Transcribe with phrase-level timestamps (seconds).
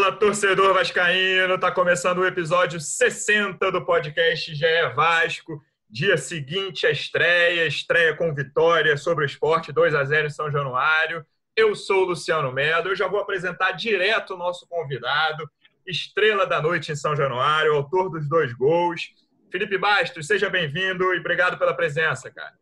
[0.00, 1.60] Fala, torcedor vascaíno!
[1.60, 5.62] Tá começando o episódio 60 do podcast GE Vasco.
[5.90, 10.50] Dia seguinte a estreia, estreia com vitória sobre o esporte 2 a 0 em São
[10.50, 11.22] Januário.
[11.54, 15.46] Eu sou o Luciano Medo, eu já vou apresentar direto o nosso convidado,
[15.86, 19.12] estrela da noite em São Januário, autor dos dois gols.
[19.52, 22.54] Felipe Bastos, seja bem-vindo e obrigado pela presença, cara.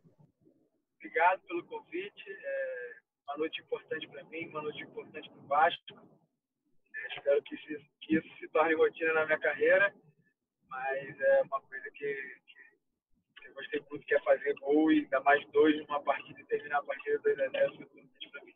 [0.96, 2.24] Obrigado pelo convite.
[2.28, 2.94] É
[3.28, 6.17] uma noite importante para mim, uma noite importante para o Vasco
[7.08, 9.94] espero que, se, que, isso se torne rotina na minha carreira,
[10.68, 12.14] mas é uma coisa que,
[13.40, 16.44] que eu gostei muito, que é fazer gol e ainda mais dois numa partida e
[16.44, 17.76] terminar a partida 2 a 0
[18.30, 18.54] para mim.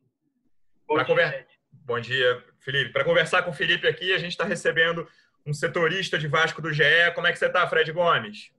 [0.86, 1.48] Bom dia, conver...
[1.84, 2.92] Bom dia, Felipe.
[2.92, 5.08] Para conversar com o Felipe aqui, a gente está recebendo
[5.44, 6.84] um setorista de Vasco do GE.
[7.14, 8.52] Como é que você está, Fred Gomes?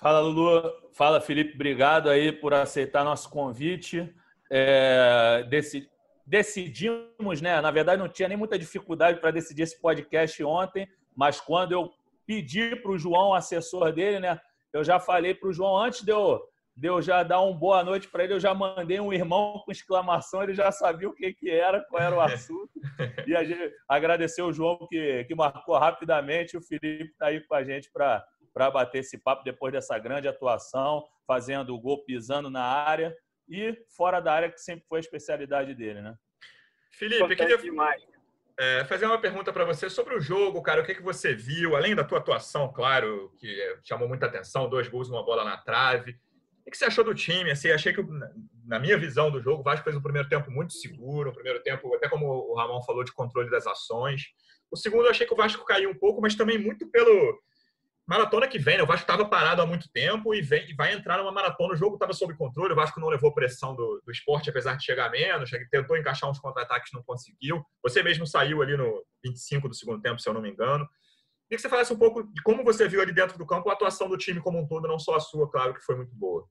[0.00, 0.90] Fala, Lulu.
[0.94, 1.54] Fala, Felipe.
[1.54, 4.14] Obrigado aí por aceitar nosso convite.
[4.50, 5.90] É, desse,
[6.26, 7.60] decidimos, né?
[7.60, 11.90] Na verdade, não tinha nem muita dificuldade para decidir esse podcast ontem, mas quando eu
[12.26, 14.40] pedi para o João, assessor dele, né?
[14.72, 16.42] Eu já falei para o João antes de eu,
[16.76, 19.70] de eu já dar uma boa noite para ele, eu já mandei um irmão com
[19.70, 22.70] exclamação, ele já sabia o que, que era, qual era o assunto.
[23.26, 26.56] e a gente agradeceu o João que, que marcou rapidamente.
[26.56, 30.26] O Felipe está aí com a gente para para bater esse papo depois dessa grande
[30.26, 33.14] atuação, fazendo o gol pisando na área
[33.48, 36.14] e fora da área, que sempre foi a especialidade dele, né?
[36.90, 37.58] Felipe, queria
[38.58, 40.80] é, fazer uma pergunta para você sobre o jogo, cara.
[40.80, 44.88] O que, que você viu, além da tua atuação, claro, que chamou muita atenção, dois
[44.88, 46.18] gols, uma bola na trave.
[46.66, 47.50] O que você achou do time?
[47.50, 48.02] Assim, achei que,
[48.64, 51.62] na minha visão do jogo, o Vasco fez um primeiro tempo muito seguro, um primeiro
[51.62, 54.22] tempo, até como o Ramon falou, de controle das ações.
[54.70, 57.38] O segundo, eu achei que o Vasco caiu um pouco, mas também muito pelo,
[58.06, 58.82] maratona que vem, né?
[58.82, 61.74] O Vasco estava parado há muito tempo e, vem, e vai entrar numa maratona.
[61.74, 64.84] O jogo estava sob controle, o Vasco não levou pressão do, do esporte, apesar de
[64.84, 67.64] chegar menos, tentou encaixar uns contra-ataques, não conseguiu.
[67.82, 70.86] Você mesmo saiu ali no 25 do segundo tempo, se eu não me engano.
[71.48, 73.72] Queria que você falasse um pouco de como você viu ali dentro do campo a
[73.72, 76.44] atuação do time como um todo, não só a sua, claro, que foi muito boa.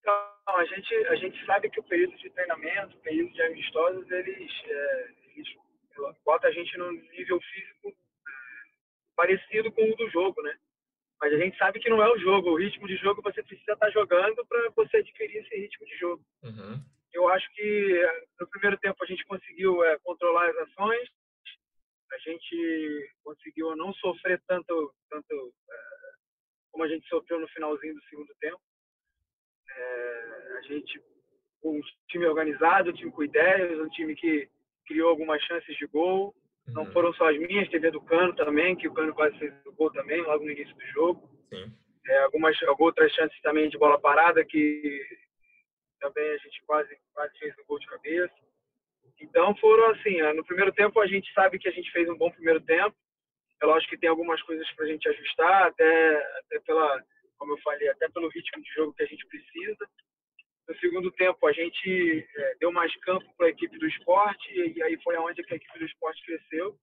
[0.00, 0.14] Então,
[0.56, 4.50] a gente, a gente sabe que o período de treinamento, o período de amistosos, eles,
[4.64, 5.48] é, eles
[6.42, 7.92] a gente num nível físico é,
[9.14, 10.56] parecido com o do jogo, né?
[11.22, 12.50] Mas a gente sabe que não é o jogo.
[12.50, 16.20] O ritmo de jogo você precisa estar jogando para você adquirir esse ritmo de jogo.
[16.42, 16.82] Uhum.
[17.12, 21.08] Eu acho que eh, no primeiro tempo a gente conseguiu é, controlar as ações,
[22.10, 25.76] a gente conseguiu não sofrer tanto, tanto é,
[26.72, 28.60] como a gente sofreu no finalzinho do segundo tempo.
[29.70, 31.00] É, a gente,
[31.62, 34.50] um time organizado, um time com ideias, um time que
[34.86, 36.34] criou algumas chances de gol.
[36.68, 36.92] Não uhum.
[36.92, 39.72] foram só as minhas, teve a do Cano também, que o Cano quase fez o
[39.72, 41.28] gol também, logo no início do jogo.
[41.48, 41.72] Sim.
[42.06, 45.00] É, algumas outras chances também de bola parada, que
[46.00, 48.34] também a gente quase, quase fez o gol de cabeça.
[49.20, 52.30] Então foram assim, no primeiro tempo a gente sabe que a gente fez um bom
[52.30, 52.94] primeiro tempo.
[53.62, 57.00] É lógico que tem algumas coisas para a gente ajustar, até, até pela,
[57.38, 59.88] como eu falei, até pelo ritmo de jogo que a gente precisa.
[60.72, 64.82] No segundo tempo, a gente é, deu mais campo para a equipe do esporte e
[64.82, 66.74] aí foi aonde a equipe do esporte cresceu.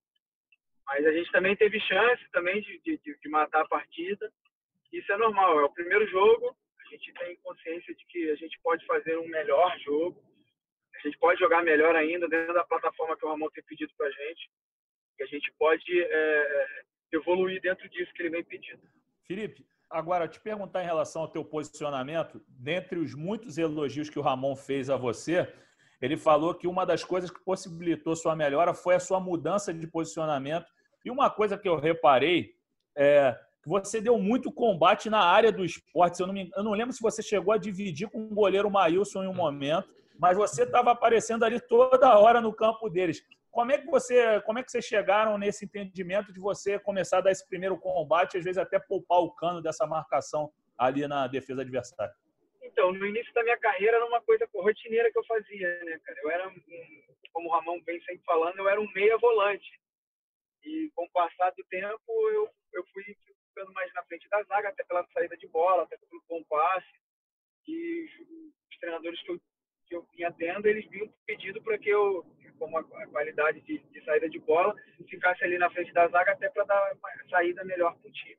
[0.86, 4.32] Mas a gente também teve chance também de, de, de matar a partida.
[4.94, 6.56] Isso é normal, é o primeiro jogo.
[6.86, 10.24] A gente tem consciência de que a gente pode fazer um melhor jogo.
[10.94, 14.06] A gente pode jogar melhor ainda dentro da plataforma que o Ramon tem pedido para
[14.06, 14.52] a gente.
[15.20, 18.88] E a gente pode é, evoluir dentro disso que ele vem pedindo.
[19.26, 24.22] Felipe, Agora, te perguntar em relação ao teu posicionamento, dentre os muitos elogios que o
[24.22, 25.52] Ramon fez a você,
[26.00, 29.88] ele falou que uma das coisas que possibilitou sua melhora foi a sua mudança de
[29.88, 30.68] posicionamento.
[31.04, 32.54] E uma coisa que eu reparei
[32.96, 36.20] é que você deu muito combate na área do esporte.
[36.20, 39.24] Eu não, me, eu não lembro se você chegou a dividir com o goleiro Maílson
[39.24, 43.24] em um momento, mas você estava aparecendo ali toda hora no campo deles.
[43.60, 47.22] Como é que você, como é que vocês chegaram nesse entendimento de você começar a
[47.22, 51.60] dar esse primeiro combate, às vezes até poupar o cano dessa marcação ali na defesa
[51.60, 52.16] adversária?
[52.64, 56.20] Então, no início da minha carreira era uma coisa rotineira que eu fazia, né, cara?
[56.24, 56.54] Eu era,
[57.34, 59.78] como o Ramon vem sempre falando, eu era um meia volante.
[60.64, 63.04] E com o passar do tempo, eu, eu fui
[63.50, 66.88] ficando mais na frente da zaga, até pela saída de bola, até pelo bom passe.
[67.68, 68.08] E
[68.72, 69.42] os treinadores que eu
[69.90, 72.24] que eu vinha tendo, eles vinham pedindo para que eu,
[72.60, 74.76] como a, qualidade de, de, saída de bola,
[75.10, 78.38] ficasse ali na frente da zaga até para dar uma saída melhor para o time.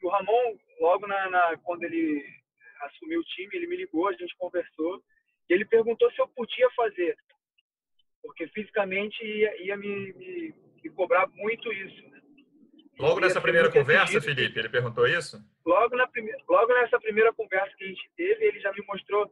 [0.00, 2.24] E o Ramon, logo na, na, quando ele
[2.82, 5.02] assumiu o time, ele me ligou, a gente conversou,
[5.48, 7.16] e ele perguntou se eu podia fazer,
[8.22, 12.08] porque fisicamente ia, ia me, me, me, cobrar muito isso.
[12.08, 12.20] Né?
[12.98, 15.38] Logo nessa primeira conversa, Felipe, ele perguntou isso?
[15.64, 19.30] Logo, na primeira, logo nessa primeira conversa que a gente teve, ele já me mostrou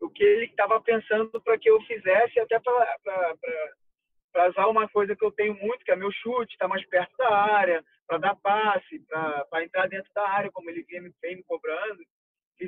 [0.00, 5.24] o que ele estava pensando para que eu fizesse, até para usar uma coisa que
[5.24, 8.36] eu tenho muito, que é meu chute, estar tá mais perto da área, para dar
[8.36, 8.98] passe,
[9.50, 12.02] para entrar dentro da área, como ele vem, vem me cobrando.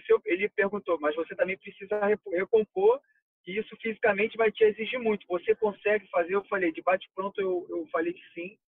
[0.08, 2.00] Eu, ele perguntou, mas você também precisa
[2.32, 3.00] recompor
[3.46, 5.26] e isso fisicamente vai te exigir muito.
[5.28, 6.34] Você consegue fazer?
[6.34, 8.58] Eu falei, de bate-pronto eu, eu falei que sim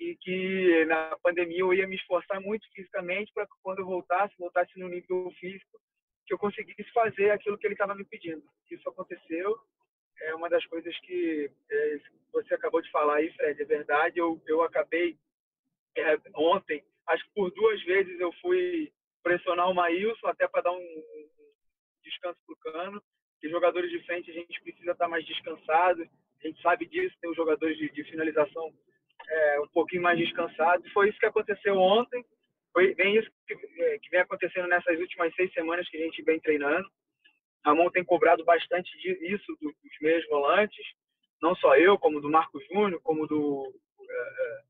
[0.00, 4.78] e que na pandemia eu ia me esforçar muito fisicamente para quando eu voltasse, voltasse
[4.78, 5.78] no nível físico,
[6.26, 8.42] que eu conseguisse fazer aquilo que ele estava me pedindo.
[8.70, 9.58] Isso aconteceu.
[10.22, 12.00] É uma das coisas que é,
[12.32, 14.18] você acabou de falar aí, Fred, é verdade.
[14.18, 15.18] Eu, eu acabei
[15.96, 18.92] é, ontem, acho que por duas vezes eu fui
[19.22, 21.28] pressionar o Maílson até para dar um, um
[22.02, 23.02] descanso para o Cano.
[23.40, 26.02] Que jogadores de frente a gente precisa estar tá mais descansado.
[26.42, 28.72] A gente sabe disso, tem os jogadores de, de finalização
[29.28, 30.90] é, um pouquinho mais descansados.
[30.92, 32.24] Foi isso que aconteceu ontem.
[32.74, 36.20] Foi bem isso que, é, que vem acontecendo nessas últimas seis semanas que a gente
[36.24, 36.90] vem treinando.
[37.64, 39.72] Ramon tem cobrado bastante disso dos
[40.02, 40.84] meios volantes,
[41.40, 44.62] não só eu, como do Marco Júnior, como do, é, é,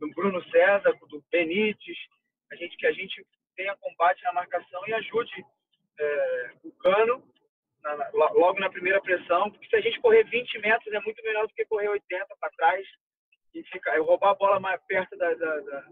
[0.00, 1.96] do Bruno César, do Benítez,
[2.50, 3.24] a gente que a gente
[3.56, 5.46] tenha combate na marcação e ajude
[5.98, 7.22] é, o Cano
[7.82, 11.22] na, na, logo na primeira pressão, porque se a gente correr 20 metros é muito
[11.22, 12.86] melhor do que correr 80 para trás
[13.54, 15.86] e fica, roubar a bola mais perto da, da, da,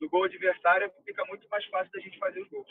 [0.00, 2.68] do gol adversário fica muito mais fácil da gente fazer os gols.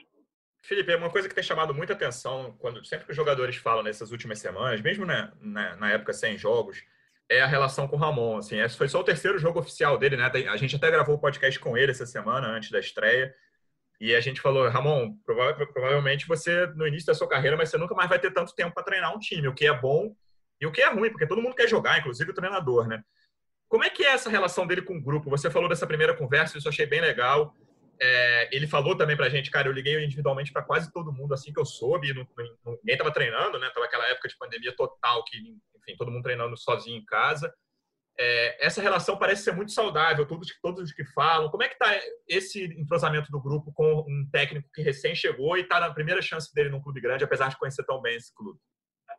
[0.61, 4.11] Felipe, uma coisa que tem chamado muita atenção quando sempre que os jogadores falam nessas
[4.11, 6.83] últimas semanas, mesmo na, na, na época sem jogos,
[7.29, 8.37] é a relação com o Ramon.
[8.37, 10.29] Assim, esse foi só o terceiro jogo oficial dele, né?
[10.49, 13.33] A gente até gravou o podcast com ele essa semana, antes da estreia.
[13.99, 17.95] E a gente falou, Ramon, provavelmente você, no início da sua carreira, mas você nunca
[17.95, 20.15] mais vai ter tanto tempo para treinar um time, o que é bom
[20.61, 23.03] e o que é ruim, porque todo mundo quer jogar, inclusive o treinador, né?
[23.69, 25.29] Como é que é essa relação dele com o grupo?
[25.29, 27.53] Você falou dessa primeira conversa, isso eu achei bem legal.
[27.99, 31.51] É, ele falou também pra gente, cara, eu liguei individualmente para quase todo mundo assim
[31.51, 32.27] que eu soube, não,
[32.63, 33.69] não, ninguém tava treinando, né?
[33.73, 37.51] Tava aquela época de pandemia total que, enfim, todo mundo treinando sozinho em casa.
[38.19, 41.49] É, essa relação parece ser muito saudável, todos, todos os que falam.
[41.49, 41.87] Como é que tá
[42.27, 46.53] esse entrosamento do grupo com um técnico que recém chegou e está na primeira chance
[46.53, 48.59] dele num clube grande, apesar de conhecer tão bem esse clube?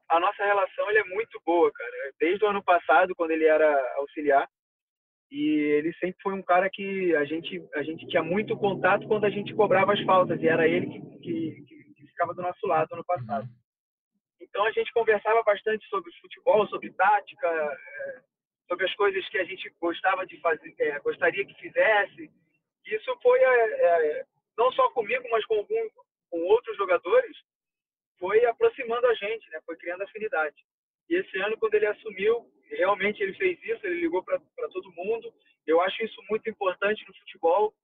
[0.08, 2.12] A nossa relação ele é muito boa, cara.
[2.18, 4.48] Desde o ano passado, quando ele era auxiliar,
[5.30, 9.24] e ele sempre foi um cara que a gente a gente tinha muito contato quando
[9.24, 12.94] a gente cobrava as faltas e era ele que, que, que ficava do nosso lado
[12.94, 13.46] ano passado.
[14.40, 18.20] Então a gente conversava bastante sobre futebol, sobre tática, é,
[18.66, 22.30] sobre as coisas que a gente gostava de fazer, é, gostaria que fizesse.
[22.86, 24.24] Isso foi é,
[24.56, 25.88] não só comigo, mas com, algum,
[26.30, 27.36] com outros jogadores
[28.18, 29.60] foi aproximando a gente, né?
[29.64, 30.56] Foi criando afinidade.
[31.08, 34.38] E esse ano, quando ele assumiu, realmente ele fez isso, ele ligou para
[34.72, 35.32] todo mundo.
[35.66, 37.74] Eu acho isso muito importante no futebol,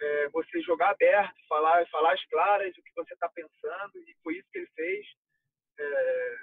[0.00, 4.36] é, você jogar aberto, falar, falar as claras o que você está pensando, e foi
[4.36, 5.06] isso que ele fez.
[5.78, 6.36] É,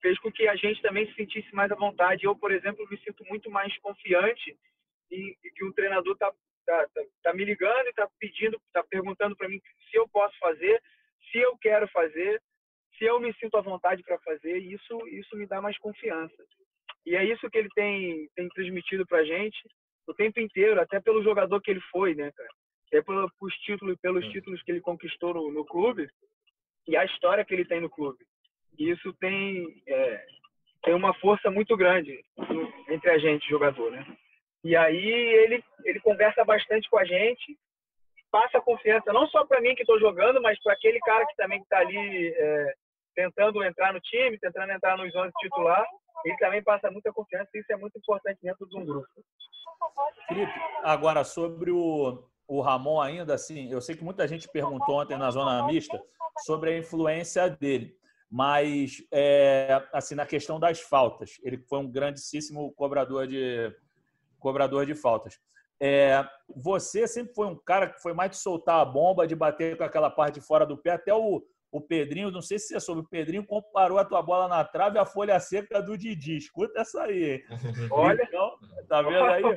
[0.00, 2.24] fez com que a gente também se sentisse mais à vontade.
[2.24, 4.56] Eu, por exemplo, me sinto muito mais confiante
[5.10, 6.32] e, e que o treinador está
[6.66, 10.36] tá, tá, tá, me ligando e está pedindo, está perguntando para mim se eu posso
[10.38, 10.82] fazer,
[11.30, 12.40] se eu quero fazer,
[12.98, 16.42] se eu me sinto à vontade para fazer, isso isso me dá mais confiança.
[17.04, 19.58] E é isso que ele tem tem transmitido para a gente
[20.06, 22.48] o tempo inteiro, até pelo jogador que ele foi, né, cara?
[22.92, 26.06] É pelos títulos, pelos títulos que ele conquistou no, no, clube
[26.86, 28.18] e a história que ele tem no clube.
[28.78, 30.26] E isso tem é,
[30.84, 32.22] tem uma força muito grande
[32.88, 34.04] entre a gente, jogador, né?
[34.62, 37.56] E aí ele ele conversa bastante com a gente
[38.32, 41.60] passa confiança não só para mim que estou jogando, mas para aquele cara que também
[41.60, 42.74] está ali é,
[43.14, 45.86] tentando entrar no time, tentando entrar nos 11 titular.
[46.24, 49.06] Ele também passa muita confiança e isso é muito importante dentro de um grupo.
[50.26, 55.18] Felipe, agora sobre o, o Ramon ainda, assim, eu sei que muita gente perguntou ontem
[55.18, 56.00] na zona mista
[56.44, 57.94] sobre a influência dele,
[58.30, 63.74] mas é, assim na questão das faltas, ele foi um grandíssimo cobrador de
[64.38, 65.38] cobrador de faltas.
[65.84, 69.76] É, você sempre foi um cara que foi mais de soltar a bomba, de bater
[69.76, 70.92] com aquela parte de fora do pé.
[70.92, 74.46] Até o, o Pedrinho, não sei se você soube, o Pedrinho comparou a tua bola
[74.46, 76.36] na trave à folha seca do Didi.
[76.36, 77.44] Escuta essa aí.
[77.90, 78.22] Olha.
[78.22, 78.52] Então,
[78.88, 79.42] tá vendo aí?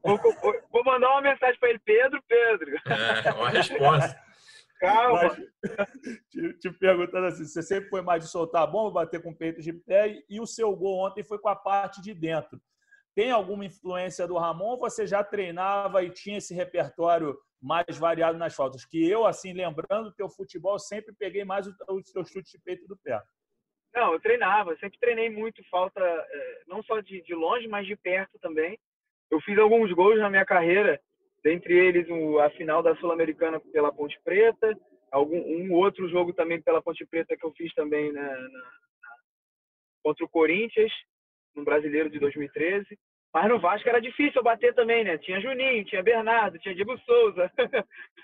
[0.00, 1.80] Vou, vou, vou mandar uma mensagem para ele.
[1.80, 2.76] Pedro, Pedro.
[2.86, 4.16] É, uma resposta.
[4.78, 5.22] Calma.
[5.22, 5.90] Mas,
[6.30, 9.36] te, te, perguntando assim: você sempre foi mais de soltar a bomba, bater com o
[9.36, 12.60] peito de pé, e o seu gol ontem foi com a parte de dentro.
[13.18, 18.38] Tem alguma influência do Ramon ou você já treinava e tinha esse repertório mais variado
[18.38, 18.84] nas faltas?
[18.84, 22.62] Que eu, assim, lembrando do teu futebol, sempre peguei mais o, o teu chute de
[22.62, 23.20] peito do pé.
[23.92, 27.96] Não, eu treinava, sempre treinei muito falta, é, não só de, de longe, mas de
[27.96, 28.78] perto também.
[29.32, 31.00] Eu fiz alguns gols na minha carreira,
[31.42, 32.06] dentre eles
[32.40, 34.78] a final da Sul-Americana pela Ponte Preta,
[35.10, 38.72] algum um outro jogo também pela Ponte Preta que eu fiz também na, na,
[40.04, 40.92] contra o Corinthians,
[41.56, 42.96] no Brasileiro de 2013.
[43.32, 45.18] Mas no Vasco era difícil bater também, né?
[45.18, 47.50] Tinha Juninho, tinha Bernardo, tinha Diego Souza.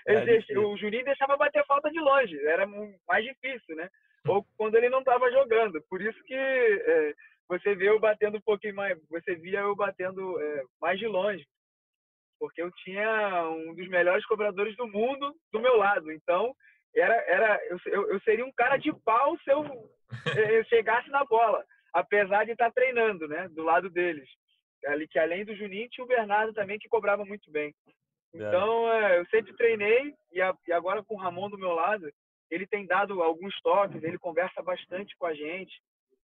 [0.07, 2.67] É, o Juninho deixava bater falta de longe, era
[3.07, 3.89] mais difícil, né?
[4.27, 5.81] Ou quando ele não estava jogando.
[5.89, 7.13] Por isso que é,
[7.49, 11.43] você vê eu batendo um pouquinho mais, você via eu batendo é, mais de longe.
[12.39, 16.11] Porque eu tinha um dos melhores cobradores do mundo do meu lado.
[16.11, 16.53] Então,
[16.95, 19.63] era, era eu, eu seria um cara de pau se eu,
[20.55, 23.47] eu chegasse na bola, apesar de estar treinando, né?
[23.49, 24.29] Do lado deles
[24.85, 27.73] ali que além do Juninho tinha o Bernardo também que cobrava muito bem.
[28.33, 32.11] Então é, eu sempre treinei e, a, e, agora com o Ramon do meu lado
[32.51, 35.73] ele tem dado alguns toques, ele conversa bastante com a gente,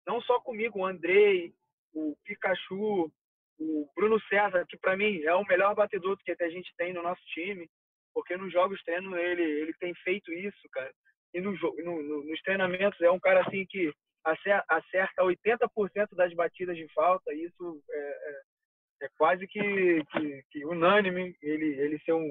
[0.06, 1.52] não só comigo, o Andrei,
[1.94, 3.12] o Pikachu,
[3.58, 7.02] o Bruno César, que para mim é o melhor batedor que a gente tem no
[7.02, 7.68] nosso time,
[8.14, 10.92] porque nos jogos treino ele ele tem feito isso, cara.
[11.34, 13.92] E no, no, no, nos treinamentos é um cara assim que
[14.26, 21.36] acerta 80% das batidas de falta, isso é, é, é quase que, que, que, unânime
[21.42, 22.28] ele, ele ser um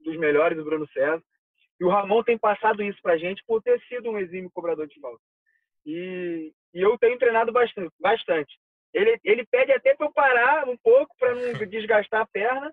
[0.00, 1.22] dos melhores do Bruno César.
[1.78, 4.86] E o Ramon tem passado isso para a gente por ter sido um exímio cobrador
[4.86, 5.22] de falta.
[5.84, 7.92] E, e eu tenho treinado bastante.
[8.00, 8.58] bastante.
[8.92, 12.72] Ele, ele pede até para eu parar um pouco para não desgastar a perna,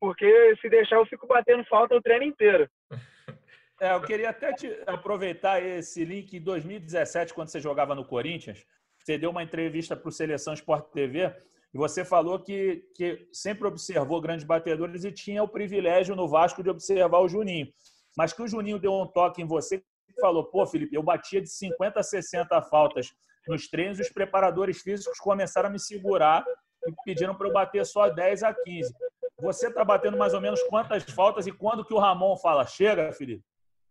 [0.00, 2.68] porque se deixar eu fico batendo falta o treino inteiro.
[3.80, 8.64] É, eu queria até te aproveitar esse link em 2017, quando você jogava no Corinthians.
[8.98, 11.34] Você deu uma entrevista para o Seleção Sport TV
[11.74, 16.62] e você falou que, que sempre observou grandes batedores e tinha o privilégio no Vasco
[16.62, 17.68] de observar o Juninho.
[18.16, 19.76] Mas que o Juninho deu um toque em você
[20.08, 23.12] e falou: pô, Felipe, eu batia de 50 a 60 faltas
[23.46, 26.44] nos treinos os preparadores físicos começaram a me segurar
[26.86, 28.92] e pediram para eu bater só 10 a 15.
[29.40, 32.66] Você está batendo mais ou menos quantas faltas e quando que o Ramon fala?
[32.66, 33.44] Chega, Felipe?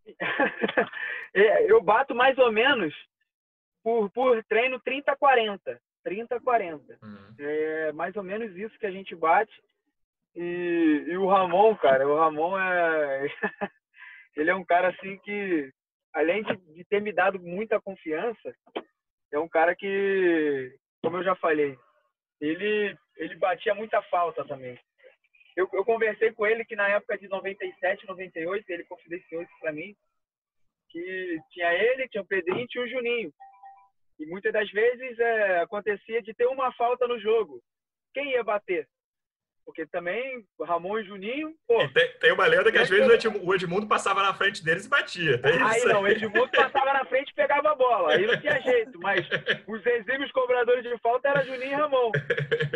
[1.38, 2.95] É, eu bato mais ou menos
[3.83, 5.81] por, por treino 30 a 40.
[6.01, 6.97] 30 a 40.
[7.03, 7.35] Uhum.
[7.38, 9.53] É mais ou menos isso que a gente bate.
[10.33, 13.27] E, e o Ramon, cara, o Ramon é.
[14.38, 15.71] ele é um cara assim que,
[16.13, 18.55] além de, de ter me dado muita confiança,
[19.31, 21.77] é um cara que, como eu já falei,
[22.39, 24.79] ele, ele batia muita falta também.
[25.55, 29.71] Eu, eu, conversei com ele que na época de 97, 98, ele confidenciou isso para
[29.71, 29.95] mim,
[30.89, 33.33] que tinha ele, tinha o Pedrinho, tinha o Juninho.
[34.19, 37.62] E muitas das vezes é, acontecia de ter uma falta no jogo.
[38.13, 38.88] Quem ia bater?
[39.65, 41.55] Porque também Ramon e Juninho.
[41.67, 44.63] Pô, tem, tem, uma lenda que às vezes o Edmundo, o Edmundo, passava na frente
[44.63, 45.41] deles e batia.
[45.41, 45.88] Tem aí isso.
[45.88, 48.13] não, o Edmundo passava na frente e pegava a bola.
[48.13, 49.00] Aí não tinha jeito.
[49.00, 49.27] Mas
[49.67, 52.12] os exímios cobradores de falta eram Juninho e Ramon.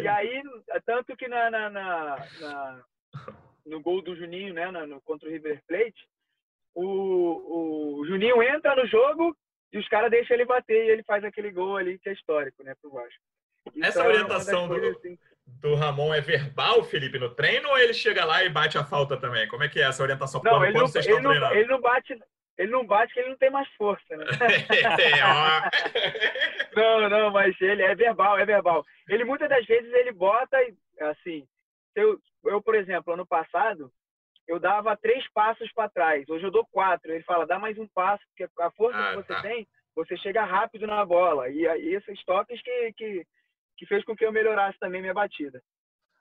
[0.01, 0.41] E aí,
[0.85, 2.83] tanto que na, na, na, na
[3.69, 6.07] no gol do Juninho, né, no, contra o River Plate,
[6.73, 9.35] o, o Juninho entra no jogo
[9.71, 12.63] e os caras deixam ele bater e ele faz aquele gol ali que é histórico,
[12.63, 13.21] né, pro Vasco.
[13.67, 15.17] Então, Essa orientação do, assim,
[15.61, 19.17] do Ramon é verbal, Felipe, no treino ou ele chega lá e bate a falta
[19.17, 19.47] também?
[19.47, 21.55] Como é que é essa orientação não, quando, quando não, vocês estão não, treinando?
[21.55, 22.19] Ele não bate,
[22.57, 24.25] ele não bate que ele não tem mais força, né?
[26.75, 28.85] não, não, mas ele é verbal, é verbal.
[29.07, 30.57] Ele muitas das vezes ele bota
[31.01, 31.47] assim,
[31.95, 33.91] eu, eu por exemplo, ano passado
[34.49, 36.27] eu dava três passos para trás.
[36.27, 37.11] Hoje eu dou quatro.
[37.11, 39.41] Ele fala, dá mais um passo, porque a força ah, que você tá.
[39.43, 41.47] tem, você chega rápido na bola.
[41.49, 43.27] E, e esses toques que, que
[43.79, 45.63] que fez com que eu melhorasse também minha batida.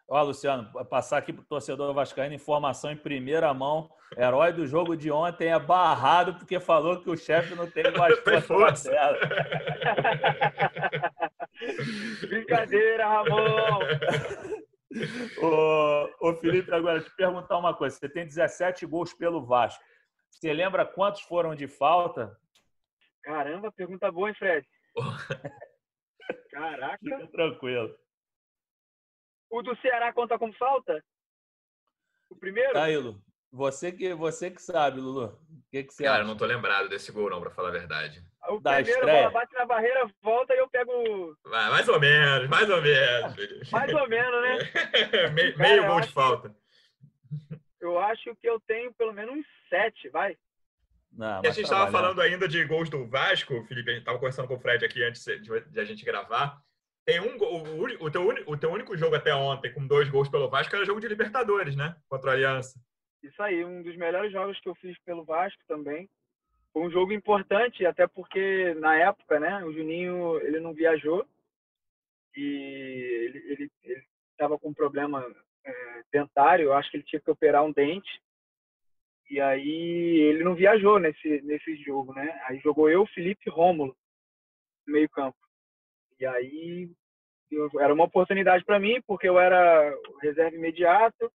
[0.09, 3.91] Ó, Luciano, passar aqui para o torcedor vascaíno informação em primeira mão.
[4.17, 8.19] Herói do jogo de ontem é barrado porque falou que o chefe não tem mais
[8.47, 8.91] força.
[12.27, 13.81] Brincadeira, Ramon!
[15.43, 17.97] ô, ô, Felipe, agora te perguntar uma coisa.
[17.97, 19.83] Você tem 17 gols pelo Vasco.
[20.31, 22.35] Você lembra quantos foram de falta?
[23.23, 24.67] Caramba, pergunta boa, hein, Fred?
[26.51, 26.99] Caraca.
[26.99, 27.95] Fica tranquilo.
[29.51, 31.03] O do Ceará conta como falta?
[32.31, 32.73] O primeiro?
[32.73, 33.21] Tá aí, Lu.
[33.51, 35.27] Você que, você que sabe, Lulu.
[35.27, 36.23] O que, que você Cara, acha?
[36.25, 38.23] eu não tô lembrado desse gol, não, pra falar a verdade.
[38.49, 39.23] O da primeiro, estreia.
[39.23, 41.37] bola bate na barreira, volta e eu pego.
[41.45, 43.71] Vai, mais ou menos, mais ou menos.
[43.71, 44.59] mais ou menos, né?
[45.35, 46.55] meio, Cara, meio gol de falta.
[47.81, 50.37] Eu acho que eu tenho pelo menos uns sete, vai.
[51.19, 54.19] Não, e a gente estava falando ainda de gols do Vasco, Felipe, a gente estava
[54.19, 56.63] conversando com o Fred aqui antes de, a gente gravar.
[57.05, 60.49] Tem um o, o, teu, o teu único jogo até ontem com dois gols pelo
[60.49, 61.97] Vasco era jogo de Libertadores, né?
[62.09, 62.81] Contra a Aliança.
[63.21, 66.09] Isso aí, um dos melhores jogos que eu fiz pelo Vasco também.
[66.73, 71.27] Foi um jogo importante, até porque na época, né, o Juninho ele não viajou
[72.37, 73.71] e ele
[74.31, 75.27] estava com um problema
[75.65, 78.23] é, dentário, eu acho que ele tinha que operar um dente.
[79.31, 82.41] E aí ele não viajou nesse, nesse jogo, né?
[82.47, 83.95] Aí jogou eu, Felipe e Rômulo
[84.87, 85.37] no meio campo.
[86.19, 86.91] E aí
[87.51, 91.31] eu, era uma oportunidade para mim, porque eu era reserva imediato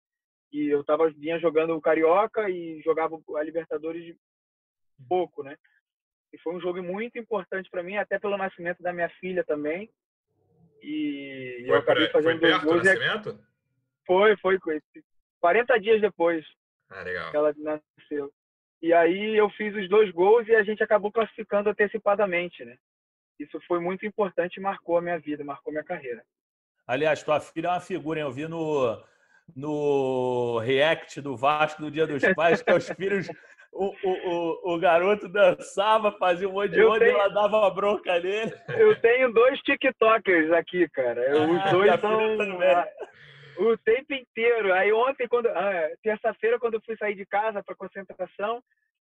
[0.52, 4.16] e eu tava vinha jogando o Carioca e jogava a Libertadores
[5.08, 5.56] pouco, né?
[6.32, 9.88] E foi um jogo muito importante para mim, até pelo nascimento da minha filha também.
[10.82, 12.84] E foi eu acabei fazendo foi dois gols.
[12.84, 13.40] Nascimento?
[14.06, 14.60] Foi, foi.
[15.40, 16.44] 40 dias depois
[16.94, 17.32] ah, legal.
[17.32, 18.32] que ela nasceu.
[18.82, 22.78] E aí eu fiz os dois gols e a gente acabou classificando antecipadamente, né?
[23.40, 26.24] Isso foi muito importante e marcou a minha vida, marcou a minha carreira.
[26.86, 28.26] Aliás, tua filha é uma figura, hein?
[28.26, 29.02] Eu vi no,
[29.56, 33.28] no React do Vasco do Dia dos Pais que os filhos
[33.74, 37.12] o, o, o, garoto dançava, fazia um monte de onda tenho...
[37.12, 38.54] e ela dava uma bronca nele.
[38.68, 41.22] Eu tenho dois TikTokers aqui, cara.
[41.50, 42.38] Os ah, dois são
[43.58, 44.74] o tempo inteiro.
[44.74, 48.64] Aí ontem, quando ah, terça-feira, quando eu fui sair de casa para concentração,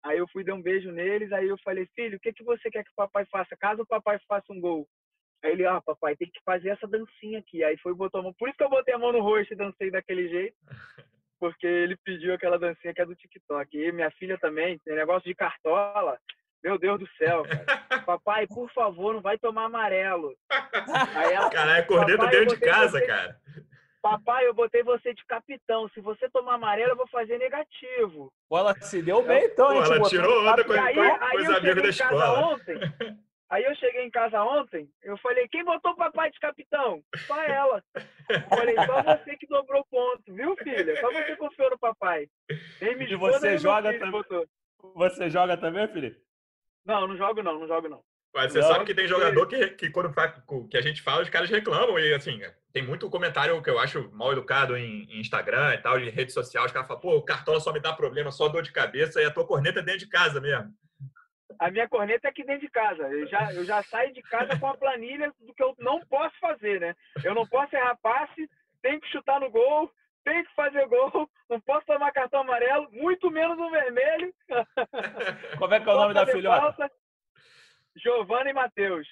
[0.04, 2.70] aí eu fui dar um beijo neles, aí eu falei, filho, o que, que você
[2.70, 3.56] quer que o papai faça?
[3.58, 4.87] Caso o papai faça um gol.
[5.44, 7.64] Aí ele, ah, papai, tem que fazer essa dancinha aqui.
[7.64, 8.34] Aí foi botou a mão.
[8.34, 10.56] Por isso que eu botei a mão no rosto e dancei daquele jeito.
[11.40, 13.76] Porque ele pediu aquela dancinha que é do TikTok.
[13.76, 16.16] E minha filha também, tem negócio de cartola.
[16.62, 17.64] Meu Deus do céu, cara.
[18.06, 20.37] Papai, por favor, não vai tomar amarelo.
[21.16, 23.06] Aí ela, Caralho, é corneta dentro de casa, você...
[23.06, 23.37] cara.
[24.02, 25.88] Papai, eu botei você de capitão.
[25.90, 28.32] Se você tomar amarelo, eu vou fazer negativo.
[28.49, 29.68] Pô, ela se deu bem, então.
[29.68, 32.49] Pô, ela tirou onda com, aí, com os amigos da escola.
[32.49, 32.75] Ontem,
[33.49, 37.00] aí eu cheguei em casa ontem, eu falei, quem botou papai de capitão?
[37.28, 37.80] Só ela.
[38.28, 41.00] Eu falei, só você que dobrou ponto, viu, filha?
[41.00, 42.28] Só você confiou no papai.
[42.80, 44.25] Nem me e você joga também?
[44.94, 46.20] Você joga também, Felipe?
[46.85, 48.03] Não, não jogo não, não jogo não.
[48.35, 50.12] Mas você não, sabe que tem jogador que, que quando
[50.71, 51.99] que a gente fala, os caras reclamam.
[51.99, 52.40] E assim,
[52.73, 56.33] tem muito comentário que eu acho mal educado em, em Instagram e tal, em rede
[56.33, 56.64] social.
[56.64, 59.25] Os caras falam, pô, o cartola só me dá problema, só dor de cabeça e
[59.27, 60.73] a tua corneta é dentro de casa mesmo.
[61.59, 63.03] A minha corneta é aqui dentro de casa.
[63.03, 66.35] Eu já, eu já saio de casa com a planilha do que eu não posso
[66.40, 66.97] fazer, né?
[67.23, 68.49] Eu não posso errar passe,
[68.81, 69.92] tenho que chutar no gol,
[70.25, 74.35] tenho que fazer gol, não posso tomar cartão amarelo, muito menos no vermelho.
[75.59, 76.61] Como é que é o nome da filhota?
[76.61, 77.02] Falta.
[77.96, 79.07] Giovana e Matheus.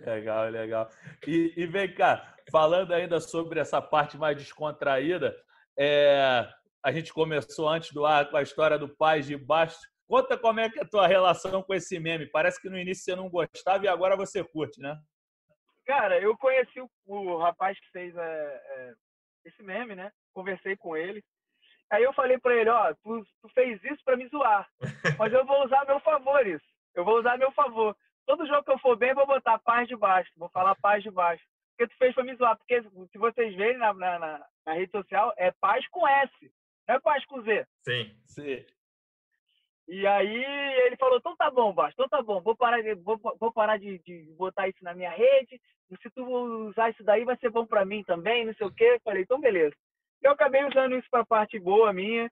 [0.00, 0.90] Legal, legal.
[1.26, 5.36] E, e, vem cá, falando ainda sobre essa parte mais descontraída,
[5.78, 6.48] é,
[6.84, 9.78] a gente começou antes do ar com a história do Paz de Baixo.
[10.06, 12.30] Conta como é que é a tua relação com esse meme.
[12.30, 14.96] Parece que no início você não gostava e agora você curte, né?
[15.86, 18.92] Cara, eu conheci o, o rapaz que fez é, é,
[19.44, 20.10] esse meme, né?
[20.32, 21.22] Conversei com ele.
[21.90, 24.66] Aí eu falei para ele, ó, tu, tu fez isso para me zoar,
[25.18, 26.64] mas eu vou usar a meu favor isso.
[26.94, 27.94] Eu vou usar a meu favor
[28.26, 30.30] todo jogo que eu for bem, eu vou botar paz de baixo.
[30.36, 31.44] Vou falar paz de baixo.
[31.76, 32.56] Porque tu fez pra me zoar.
[32.56, 36.32] Porque se vocês verem na, na, na, na rede social, é paz com S.
[36.88, 37.66] Não é paz com Z.
[37.82, 38.16] Sim.
[38.26, 38.64] Sim.
[39.86, 40.44] E aí
[40.86, 43.76] ele falou, então tá bom, Baixo, então tá bom, vou parar, de, vou, vou parar
[43.76, 45.60] de, de, botar isso na minha rede,
[46.00, 46.24] se tu
[46.68, 48.98] usar isso daí vai ser bom para mim também, não sei o quê.
[49.04, 49.76] Falei, então beleza.
[50.22, 52.30] Eu acabei usando isso para parte boa minha.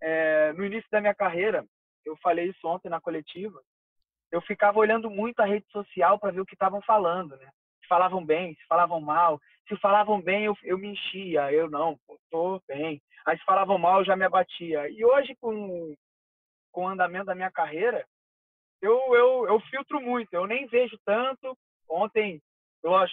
[0.00, 1.64] É, no início da minha carreira,
[2.04, 3.60] eu falei isso ontem na coletiva,
[4.32, 7.48] eu ficava olhando muito a rede social para ver o que estavam falando, né?
[7.82, 9.38] Se falavam bem, se falavam mal.
[9.68, 11.52] Se falavam bem, eu, eu me enchia.
[11.52, 13.00] Eu não, pô, tô bem.
[13.26, 14.88] Aí se falavam mal, eu já me abatia.
[14.88, 15.94] E hoje, com,
[16.72, 18.04] com o andamento da minha carreira,
[18.80, 20.32] eu, eu, eu filtro muito.
[20.32, 21.56] Eu nem vejo tanto.
[21.88, 22.40] Ontem,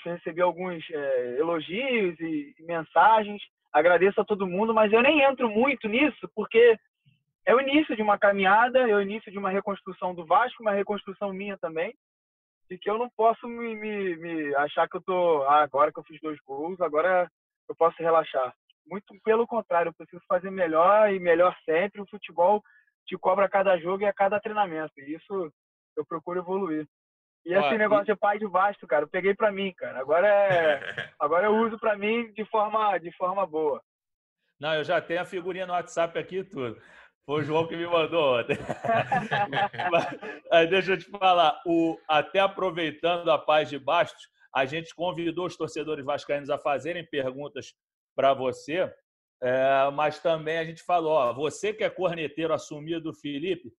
[0.01, 3.41] que recebi alguns é, elogios e, e mensagens.
[3.73, 6.79] Agradeço a todo mundo, mas eu nem entro muito nisso, porque
[7.49, 10.71] é o início de uma caminhada, é o início de uma reconstrução do Vasco, uma
[10.71, 11.95] reconstrução minha também,
[12.69, 15.97] e que eu não posso me, me, me achar que eu tô ah, agora que
[15.99, 17.27] eu fiz dois gols, agora
[17.67, 18.53] eu posso relaxar.
[18.85, 21.99] Muito pelo contrário, eu preciso fazer melhor e melhor sempre.
[21.99, 22.61] O futebol
[23.07, 24.93] te cobra a cada jogo e a cada treinamento.
[24.99, 25.51] E isso
[25.97, 26.87] eu procuro evoluir.
[27.43, 28.13] E esse negócio e...
[28.13, 29.99] de pai de Vasco, cara, eu peguei para mim, cara.
[29.99, 30.79] Agora é,
[31.19, 33.81] agora eu uso para mim de forma de forma boa.
[34.59, 36.79] Não, eu já tenho a figurinha no WhatsApp aqui tudo.
[37.25, 38.57] Foi o João que me mandou ontem.
[40.51, 45.45] Mas, deixa eu te falar, o, até aproveitando a paz de Bastos, a gente convidou
[45.45, 47.73] os torcedores vascaínos a fazerem perguntas
[48.15, 48.91] para você,
[49.41, 53.71] é, mas também a gente falou, ó, você que é corneteiro assumido do Felipe,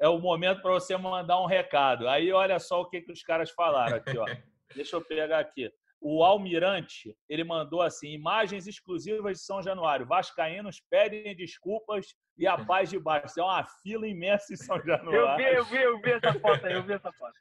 [0.00, 2.08] é o momento para você mandar um recado.
[2.08, 4.24] Aí olha só o que, que os caras falaram aqui, ó.
[4.76, 5.72] Deixa eu pegar aqui.
[6.00, 10.06] O Almirante, ele mandou assim: imagens exclusivas de São Januário.
[10.06, 13.38] Vascaínos pedem desculpas e a paz de baixo.
[13.38, 15.14] É uma fila imensa em São Januário.
[15.14, 17.34] Eu vi, eu vi, eu vi essa foto aí, eu vi essa foto.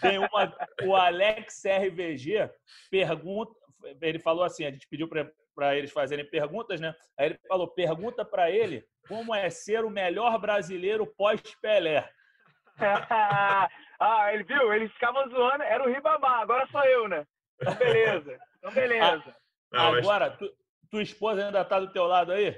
[0.00, 2.50] Tem uma, o Alex RVG
[2.90, 3.52] pergunta,
[4.00, 6.94] ele falou assim, a gente pediu para eles fazerem perguntas, né?
[7.18, 12.08] Aí ele falou, pergunta para ele como é ser o melhor brasileiro pós-Pelé.
[14.00, 14.72] ah, ele viu?
[14.72, 17.26] Ele ficava zoando, era o Ribamar, agora sou eu, né?
[17.60, 18.38] Então, beleza.
[18.58, 19.36] Então, beleza.
[19.72, 20.50] Ah, agora, tu,
[20.90, 22.54] tua esposa ainda tá do teu lado aí?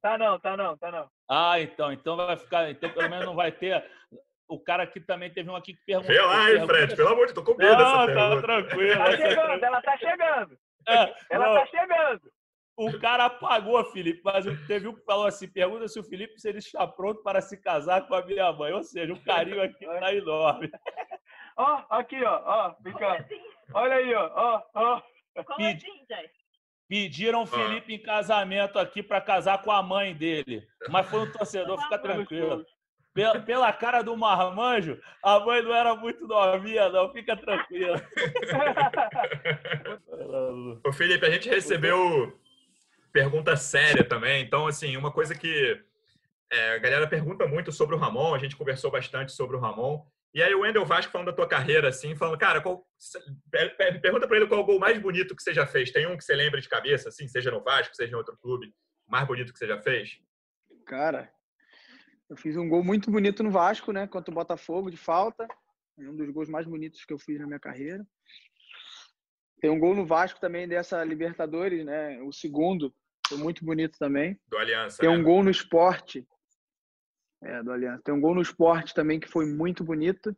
[0.00, 1.10] Tá não, tá não, tá não.
[1.28, 3.84] Ah, então, então vai ficar, então pelo menos não vai ter
[4.48, 6.14] o cara aqui também teve um aqui que perguntou.
[6.14, 8.96] Vê lá, hein, Fred, pelo amor de Deus, tô com medo não, tá tranquilo.
[8.96, 10.58] Tá chegando, ela tá chegando.
[10.88, 11.54] É, ela não.
[11.54, 12.32] tá chegando.
[12.74, 16.48] O cara apagou, Felipe, mas teve um que falou assim: pergunta se o Felipe se
[16.48, 18.72] ele está pronto para se casar com a minha mãe.
[18.72, 20.70] Ou seja, o carinho aqui tá enorme.
[21.56, 23.26] Ó, aqui, ó, ó, fica.
[23.74, 25.02] Olha aí, ó, ó, ó.
[25.56, 25.86] Pedi...
[26.88, 30.66] Pediram o Felipe em casamento aqui para casar com a mãe dele.
[30.88, 32.64] Mas foi um torcedor, fica tranquilo.
[33.12, 37.12] Pela, pela cara do marmanjo, a mãe não era muito novinha, não.
[37.12, 37.96] Fica tranquilo.
[40.86, 42.38] Ô, Felipe, a gente recebeu
[43.12, 44.42] pergunta séria também.
[44.42, 45.78] Então, assim, uma coisa que
[46.50, 50.02] é, a galera pergunta muito sobre o Ramon, a gente conversou bastante sobre o Ramon.
[50.34, 52.86] E aí o Wendel Vasco falando da tua carreira, assim, falando, cara, qual,
[54.02, 55.90] pergunta para ele qual é o gol mais bonito que você já fez.
[55.90, 58.72] Tem um que você lembra de cabeça, assim, seja no Vasco, seja em outro clube,
[59.06, 60.18] mais bonito que você já fez?
[60.86, 61.32] Cara,
[62.28, 65.48] eu fiz um gol muito bonito no Vasco, né, contra o Botafogo, de falta.
[65.98, 68.06] É um dos gols mais bonitos que eu fiz na minha carreira.
[69.60, 72.94] Tem um gol no Vasco também dessa Libertadores, né, o segundo,
[73.26, 74.38] foi muito bonito também.
[74.46, 74.98] Do Aliança.
[74.98, 75.22] Tem um né?
[75.22, 76.26] gol no esporte,
[77.42, 78.02] é, do Aliança.
[78.02, 80.36] Tem um gol no esporte também que foi muito bonito.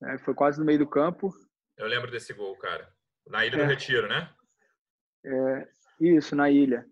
[0.00, 0.18] Né?
[0.18, 1.32] Foi quase no meio do campo.
[1.76, 2.90] Eu lembro desse gol, cara.
[3.26, 3.58] Na Ilha é.
[3.58, 4.30] do Retiro, né?
[5.24, 5.68] É,
[6.00, 6.86] isso, na ilha.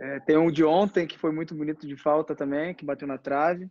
[0.00, 3.18] É, tem um de ontem que foi muito bonito de falta também, que bateu na
[3.18, 3.68] trave.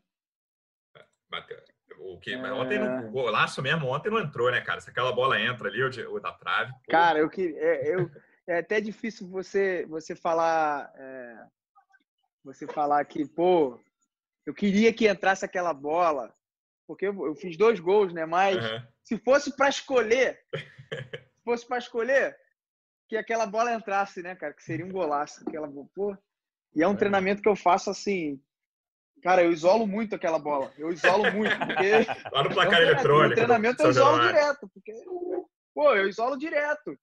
[1.30, 1.58] Bateu.
[2.00, 2.52] O que, é...
[2.52, 4.82] ontem no golaço mesmo, ontem não entrou, né, cara?
[4.82, 6.72] Se aquela bola entra ali, o, o da trave.
[6.72, 6.92] Pô.
[6.92, 8.12] Cara, eu que é, eu,
[8.46, 11.46] é até difícil você você falar é,
[12.44, 13.80] você falar que, pô,
[14.48, 16.34] eu queria que entrasse aquela bola,
[16.88, 18.26] porque eu, eu fiz dois gols, né?
[18.26, 18.82] Mas uhum.
[19.04, 22.34] se fosse para escolher, se fosse para escolher,
[23.10, 24.54] que aquela bola entrasse, né, cara?
[24.54, 25.44] Que seria um golaço.
[25.46, 26.18] Aquela, pô.
[26.74, 28.42] E é um treinamento que eu faço assim.
[29.22, 30.72] Cara, eu isolo muito aquela bola.
[30.78, 31.92] Eu isolo muito, porque.
[32.32, 33.30] Lá no placar é um eletrônico.
[33.30, 34.94] No treinamento eu isolo direto, porque.
[35.76, 36.98] Pô, eu isolo direto.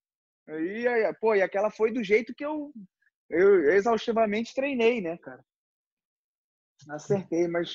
[0.48, 0.86] E,
[1.20, 2.72] pô, e aquela foi do jeito que eu,
[3.28, 5.44] eu exaustivamente treinei, né, cara?
[6.90, 7.74] Acertei, mas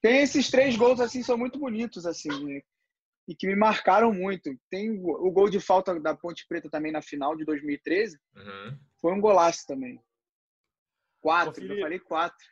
[0.00, 2.60] tem esses três gols assim são muito bonitos assim, né?
[3.26, 4.50] e que me marcaram muito.
[4.68, 8.18] Tem o gol de falta da Ponte Preta também na final de 2013.
[8.34, 8.78] Uhum.
[9.00, 10.02] Foi um golaço também.
[11.20, 12.44] Quatro, eu falei quatro.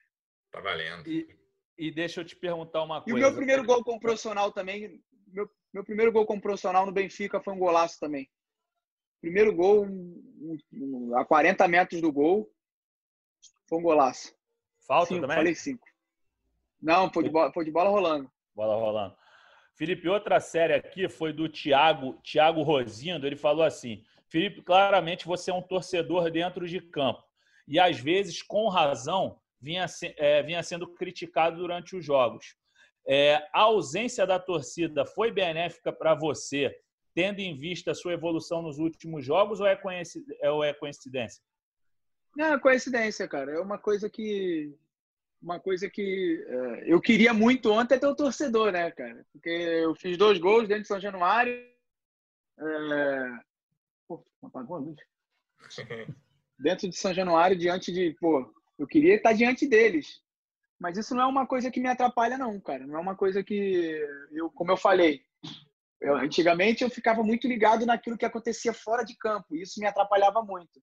[0.53, 1.09] Tá valendo.
[1.09, 1.29] E,
[1.77, 3.19] e deixa eu te perguntar uma coisa.
[3.19, 6.93] E o meu primeiro gol como profissional também, meu, meu primeiro gol como profissional no
[6.93, 8.31] Benfica foi um golaço também.
[9.21, 12.51] Primeiro gol, um, um, a 40 metros do gol,
[13.69, 14.35] foi um golaço.
[14.87, 15.37] Falta cinco, também?
[15.37, 15.87] Falei cinco.
[16.81, 18.31] Não, foi de, bola, foi de bola rolando.
[18.55, 19.15] Bola rolando.
[19.75, 23.27] Felipe, outra série aqui foi do Thiago, Thiago Rosindo.
[23.27, 27.23] Ele falou assim: Felipe, claramente você é um torcedor dentro de campo.
[27.67, 32.57] E às vezes, com razão, vinha, é, vinha sendo criticado durante os jogos.
[33.07, 36.77] É, a ausência da torcida foi benéfica para você,
[37.15, 39.81] tendo em vista a sua evolução nos últimos jogos, ou é,
[40.51, 41.43] ou é coincidência?
[42.37, 43.53] Não, é coincidência, cara.
[43.53, 44.75] É uma coisa que.
[45.43, 49.25] Uma coisa que é, eu queria muito ontem é ter o torcedor, né, cara?
[49.33, 51.53] Porque eu fiz dois gols dentro de São Januário.
[52.59, 53.39] É...
[54.07, 54.99] Pô, apagou a luz.
[56.59, 58.15] dentro de São Januário, diante de.
[58.21, 60.21] Pô, eu queria estar diante deles.
[60.79, 62.87] Mas isso não é uma coisa que me atrapalha, não, cara.
[62.87, 64.07] Não é uma coisa que.
[64.31, 65.23] Eu, como eu falei,
[66.01, 69.55] eu, antigamente eu ficava muito ligado naquilo que acontecia fora de campo.
[69.55, 70.83] E isso me atrapalhava muito.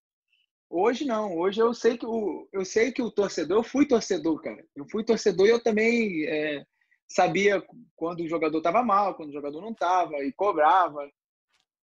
[0.70, 4.42] Hoje não, hoje eu sei que o, eu sei que o torcedor, eu fui torcedor,
[4.42, 4.64] cara.
[4.76, 6.66] Eu fui torcedor e eu também é,
[7.08, 7.64] sabia
[7.96, 11.10] quando o jogador estava mal, quando o jogador não estava, e cobrava.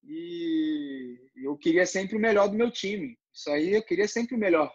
[0.04, 3.17] E eu queria sempre o melhor do meu time.
[3.34, 4.72] Isso aí eu queria sempre o melhor.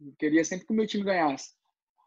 [0.00, 1.52] Eu queria sempre que o meu time ganhasse.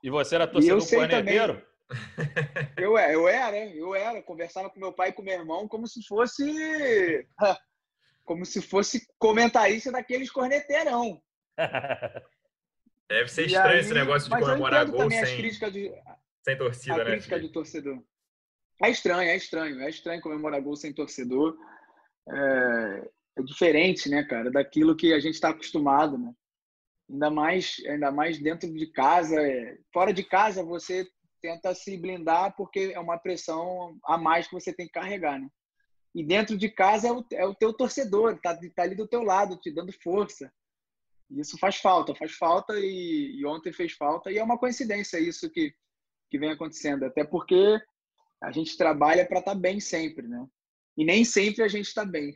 [0.01, 1.61] E você era torcedor corneteiro?
[2.77, 4.23] Eu, eu era, eu era.
[4.23, 7.27] Conversava com meu pai e com meu irmão como se fosse.
[8.23, 11.21] Como se fosse comentarista daqueles corneteirão.
[13.09, 15.41] Deve ser estranho aí, esse negócio de comemorar gol sem...
[15.41, 15.93] De,
[16.43, 17.11] Sem torcida, a né?
[17.11, 18.03] Crítica de torcedor.
[18.81, 19.81] É estranho, é estranho.
[19.81, 21.57] É estranho comemorar gol sem torcedor.
[22.29, 26.33] É, é diferente, né, cara, daquilo que a gente está acostumado, né?
[27.09, 29.39] Ainda mais, ainda mais dentro de casa.
[29.41, 29.77] É...
[29.93, 31.07] Fora de casa, você
[31.41, 35.47] tenta se blindar porque é uma pressão a mais que você tem que carregar, né?
[36.13, 39.23] E dentro de casa é o, é o teu torcedor, tá, tá ali do teu
[39.23, 40.51] lado, te dando força.
[41.37, 44.31] Isso faz falta, faz falta e, e, ontem fez falta.
[44.31, 45.73] E é uma coincidência isso que,
[46.29, 47.05] que vem acontecendo.
[47.05, 47.79] Até porque
[48.41, 50.45] a gente trabalha para estar tá bem sempre, né?
[50.97, 52.35] E nem sempre a gente está bem.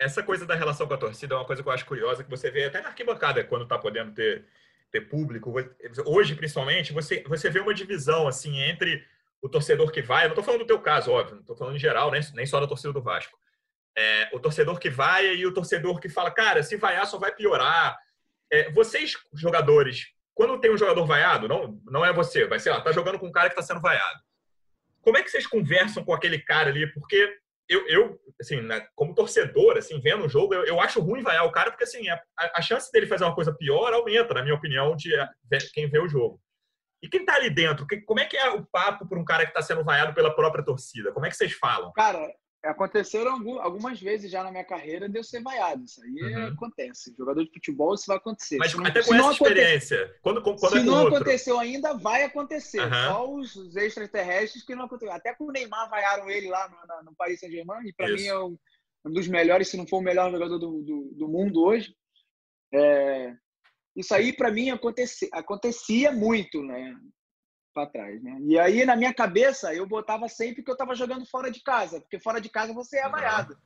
[0.00, 2.30] Essa coisa da relação com a torcida é uma coisa que eu acho curiosa, que
[2.30, 4.46] você vê até na arquibancada, quando está podendo ter,
[4.90, 5.52] ter público.
[6.06, 9.04] Hoje, principalmente, você, você vê uma divisão assim entre
[9.42, 10.24] o torcedor que vai.
[10.24, 12.46] Eu não estou falando do teu caso, óbvio, não estou falando em geral, nem, nem
[12.46, 13.38] só da torcida do Vasco.
[13.96, 17.34] É, o torcedor que vai e o torcedor que fala, cara, se vaiar só vai
[17.34, 17.98] piorar.
[18.52, 22.80] É, vocês, jogadores, quando tem um jogador vaiado, não, não é você, vai ser lá,
[22.80, 24.20] tá jogando com um cara que está sendo vaiado.
[25.02, 26.90] Como é que vocês conversam com aquele cara ali?
[26.92, 31.22] Porque eu, eu assim, né, como torcedor, assim, vendo o jogo, eu, eu, acho ruim
[31.22, 32.20] vaiar o cara, porque assim, a,
[32.56, 35.12] a, chance dele fazer uma coisa pior aumenta, na minha opinião, de
[35.72, 36.40] quem vê o jogo.
[37.02, 37.86] E quem tá ali dentro?
[38.04, 40.64] como é que é o papo para um cara que está sendo vaiado pela própria
[40.64, 41.12] torcida?
[41.12, 41.92] Como é que vocês falam?
[41.92, 42.18] Cara,
[42.62, 45.82] Aconteceram algumas vezes já na minha carreira de eu ser vaiado.
[45.84, 46.46] Isso aí uhum.
[46.48, 47.14] acontece.
[47.16, 48.58] Jogador de futebol, isso vai acontecer.
[48.58, 50.14] Mas não, até com essa experiência.
[50.20, 51.16] Quando, quando se é não outro.
[51.16, 52.80] aconteceu ainda, vai acontecer.
[52.80, 52.90] Uhum.
[53.08, 55.12] Só os, extraterrestres que não aconteceu.
[55.12, 57.86] Até com o Neymar vaiaram ele lá no, no Paris Saint-Germain.
[57.86, 58.58] E para mim é um,
[59.06, 61.94] um, dos melhores, se não for o melhor jogador do, do, do mundo hoje.
[62.74, 63.32] É,
[63.96, 66.94] isso aí, para mim, acontecia, acontecia muito, né?
[67.72, 68.38] Para trás, né?
[68.42, 72.00] E aí na minha cabeça eu botava sempre que eu estava jogando fora de casa,
[72.00, 73.56] porque fora de casa você é vaiado.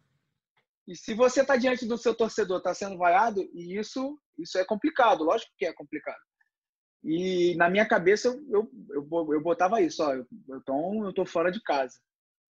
[0.86, 4.64] E se você está diante do seu torcedor, está sendo vaiado, e isso isso é
[4.64, 6.20] complicado, lógico que é complicado.
[7.02, 11.50] E na minha cabeça eu, eu, eu, botava isso, ó, eu, então eu tô fora
[11.50, 11.98] de casa.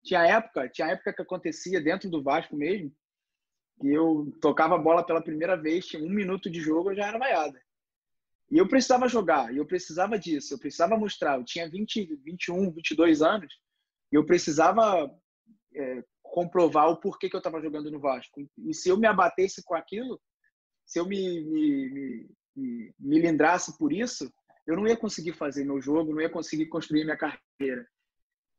[0.03, 2.91] Tinha época, tinha época que acontecia dentro do Vasco mesmo,
[3.79, 7.07] que eu tocava a bola pela primeira vez, tinha um minuto de jogo, eu já
[7.07, 7.61] era vaiada.
[8.51, 11.37] E eu precisava jogar, eu precisava disso, eu precisava mostrar.
[11.37, 13.53] Eu tinha 20, 21, 22 anos,
[14.11, 15.09] e eu precisava
[15.73, 18.41] é, comprovar o porquê que eu estava jogando no Vasco.
[18.57, 20.19] E se eu me abatesse com aquilo,
[20.85, 24.29] se eu me, me, me, me lindrasse por isso,
[24.67, 27.87] eu não ia conseguir fazer meu jogo, não ia conseguir construir minha carreira.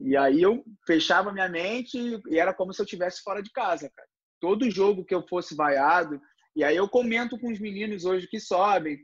[0.00, 3.90] E aí eu fechava minha mente e era como se eu estivesse fora de casa,
[3.94, 4.08] cara.
[4.40, 6.20] Todo jogo que eu fosse vaiado,
[6.56, 8.98] e aí eu comento com os meninos hoje que sobem,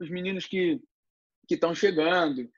[0.00, 0.80] os meninos que
[1.50, 2.50] estão chegando.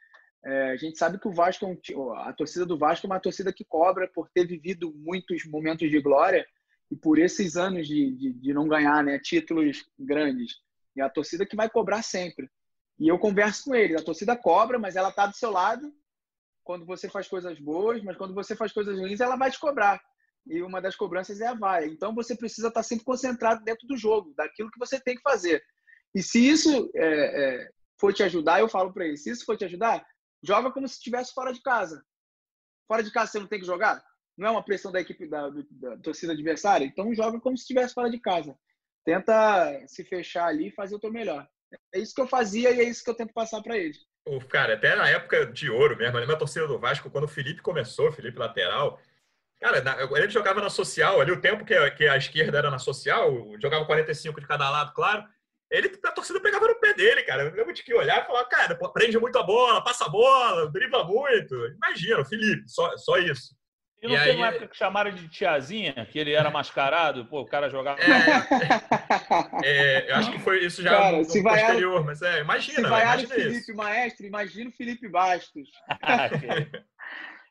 [0.45, 3.21] É, a gente sabe que o Vasco, é um, a torcida do Vasco é uma
[3.21, 6.47] torcida que cobra por ter vivido muitos momentos de glória
[6.91, 10.61] e por esses anos de, de, de não ganhar né, títulos grandes.
[10.95, 12.49] E a torcida que vai cobrar sempre.
[12.99, 14.01] E eu converso com eles.
[14.01, 15.93] A torcida cobra, mas ela está do seu lado
[16.67, 20.01] quando você faz coisas boas, mas quando você faz coisas ruins, ela vai te cobrar.
[20.45, 21.87] E uma das cobranças é a vaia.
[21.87, 25.23] Então você precisa estar tá sempre concentrado dentro do jogo, daquilo que você tem que
[25.23, 25.63] fazer.
[26.15, 27.05] E se isso é,
[27.65, 30.05] é, for te ajudar, eu falo para ele, se isso for te ajudar,
[30.43, 32.03] joga como se estivesse fora de casa.
[32.89, 34.03] Fora de casa você não tem que jogar?
[34.37, 36.85] Não é uma pressão da equipe da, da torcida adversária?
[36.85, 38.57] Então joga como se estivesse fora de casa.
[39.05, 41.47] Tenta se fechar ali e fazer o teu melhor.
[41.93, 43.99] É isso que eu fazia e é isso que eu tento passar para eles.
[44.49, 48.13] Cara, até na época de ouro mesmo, na torcida do Vasco, quando o Felipe começou,
[48.13, 49.01] Felipe lateral,
[49.61, 49.81] Cara,
[50.21, 51.75] gente jogava na social ali, o tempo que
[52.07, 55.25] a esquerda era na social, jogava 45 de cada lado, claro.
[55.71, 57.43] Ele, a torcida pegava no pé dele, cara.
[57.43, 60.71] Eu lembro de que olhar e falar, cara, prende muito a bola, passa a bola,
[60.71, 61.55] dribla muito.
[61.75, 63.57] Imagina, o Felipe, só, só isso.
[64.03, 67.41] E não e teve uma época que chamaram de tiazinha, que ele era mascarado, pô,
[67.41, 67.99] o cara jogava.
[69.65, 72.75] É, é, eu acho que foi isso já cara, no, no posterior, mas é, imagina.
[72.75, 73.75] Se vaiar o Felipe isso.
[73.75, 75.69] Maestro, imagina o Felipe Bastos.
[76.03, 76.29] Ah,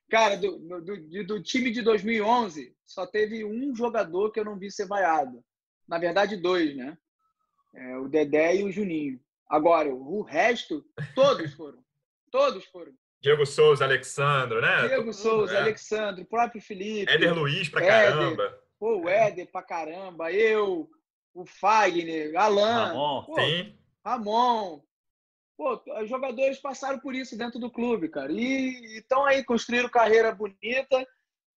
[0.09, 4.71] cara, do, do, do, time de 2011, só teve um jogador que eu não vi
[4.71, 5.43] ser vaiado.
[5.87, 6.95] Na verdade, dois, né?
[7.75, 9.19] É, o Dedé e o Juninho.
[9.47, 10.83] Agora, o resto,
[11.13, 11.79] todos foram.
[12.31, 12.93] todos foram.
[13.21, 14.87] Diego Souza, Alexandre, né?
[14.87, 15.61] Diego Souza, é.
[15.61, 17.11] Alexandre, o próprio Felipe.
[17.11, 18.59] Éder Luiz pra Éder, caramba.
[18.79, 20.31] Pô, o Éder pra caramba.
[20.31, 20.89] Eu,
[21.33, 22.85] o Fagner, Alan.
[22.87, 23.23] Ramon.
[23.23, 23.75] Pô, Sim.
[24.05, 24.81] Ramon.
[25.57, 28.31] Pô, os jogadores passaram por isso dentro do clube, cara.
[28.31, 31.07] E estão aí, construíram carreira bonita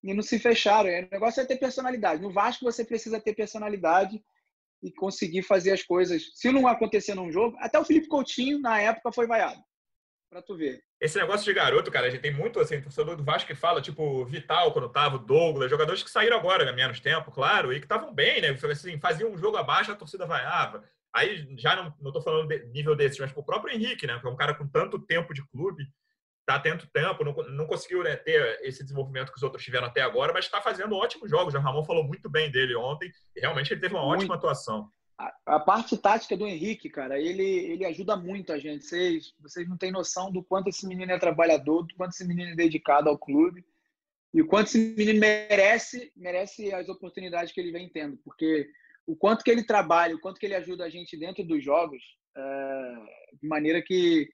[0.02, 0.88] e não se fecharam.
[0.88, 2.22] O negócio é ter personalidade.
[2.22, 4.22] No Vasco você precisa ter personalidade
[4.82, 6.30] e conseguir fazer as coisas.
[6.34, 9.60] Se não acontecer num jogo, até o Felipe Coutinho, na época, foi vaiado.
[10.30, 10.82] Pra tu ver.
[11.00, 13.80] Esse negócio de garoto, cara, a gente tem muito, assim, torcedor do Vasco que fala,
[13.80, 17.86] tipo, Vital, quando tava, Douglas, jogadores que saíram agora, né, menos tempo, claro, e que
[17.86, 18.48] estavam bem, né?
[18.50, 20.84] Assim, faziam um jogo abaixo, a torcida vaiava.
[21.14, 24.18] Aí, já não, não tô falando de nível desses, mas pro próprio Henrique, né?
[24.20, 25.84] Que é um cara com tanto tempo de clube.
[26.48, 30.00] Está tendo tempo, não, não conseguiu né, ter esse desenvolvimento que os outros tiveram até
[30.00, 31.54] agora, mas está fazendo ótimos jogos.
[31.54, 34.20] O Ramon falou muito bem dele ontem e realmente ele teve uma muito.
[34.20, 34.90] ótima atuação.
[35.18, 38.84] A, a, parte tática do Henrique, cara, ele, ele ajuda muito a gente.
[38.84, 42.52] Vocês, vocês não têm noção do quanto esse menino é trabalhador, do quanto esse menino
[42.52, 43.64] é dedicado ao clube
[44.32, 48.68] e o quanto esse menino merece, merece as oportunidades que ele vem tendo, porque
[49.06, 52.02] o quanto que ele trabalha, o quanto que ele ajuda a gente dentro dos jogos,
[52.36, 52.94] é,
[53.40, 54.28] de maneira que,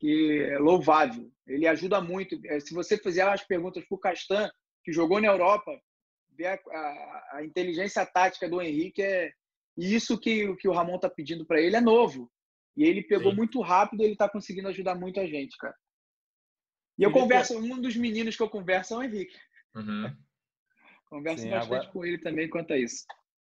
[0.00, 1.30] que é louvável.
[1.46, 2.40] Ele ajuda muito.
[2.46, 4.50] É, se você fizer as perguntas para o Castan,
[4.82, 5.70] que jogou na Europa,
[6.30, 9.30] ver a, a, a, inteligência tática do Henrique é
[9.76, 12.32] isso que, que o Ramon está pedindo para ele é novo.
[12.76, 13.36] E ele pegou Sim.
[13.36, 15.74] muito rápido e ele está conseguindo ajudar muito a gente, cara.
[16.98, 19.36] E eu converso, um dos meninos que eu converso é o Henrique.
[19.74, 20.16] Uhum.
[21.10, 21.92] Converso Sim, bastante agora...
[21.92, 23.04] com ele também quanto a isso.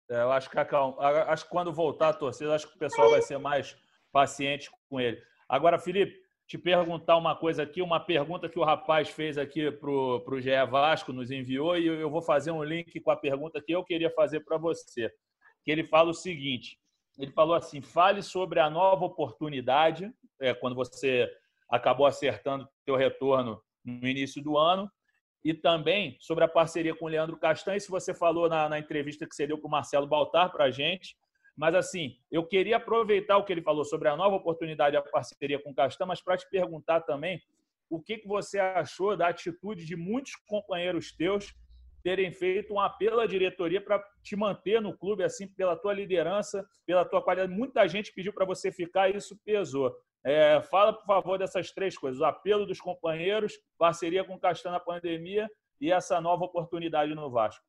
[0.10, 3.24] É, eu acho que, acho que quando voltar a torcida, acho que o pessoal vai
[3.24, 3.76] ser mais
[4.12, 5.20] paciente com ele.
[5.50, 6.16] Agora, Felipe,
[6.48, 10.66] te perguntar uma coisa aqui, uma pergunta que o rapaz fez aqui para o GE
[10.70, 14.12] Vasco, nos enviou, e eu vou fazer um link com a pergunta que eu queria
[14.12, 15.12] fazer para você.
[15.64, 16.80] Que ele fala o seguinte:
[17.18, 21.28] ele falou assim, fale sobre a nova oportunidade, é, quando você
[21.70, 24.90] acabou acertando teu retorno no início do ano,
[25.44, 27.80] e também sobre a parceria com o Leandro Castanho.
[27.80, 30.72] Se você falou na, na entrevista que você deu para o Marcelo Baltar para a
[30.72, 31.16] gente,
[31.56, 35.62] mas assim, eu queria aproveitar o que ele falou sobre a nova oportunidade, a parceria
[35.62, 37.42] com o Castanho, mas para te perguntar também
[37.90, 41.54] o que, que você achou da atitude de muitos companheiros teus
[42.04, 46.64] terem feito um apelo à diretoria para te manter no clube, assim, pela tua liderança,
[46.86, 47.52] pela tua qualidade.
[47.52, 49.92] Muita gente pediu para você ficar e isso pesou.
[50.24, 54.72] É, fala, por favor, dessas três coisas: o apelo dos companheiros, parceria com o Castan
[54.72, 55.50] na pandemia
[55.82, 57.66] e essa nova oportunidade no Vasco.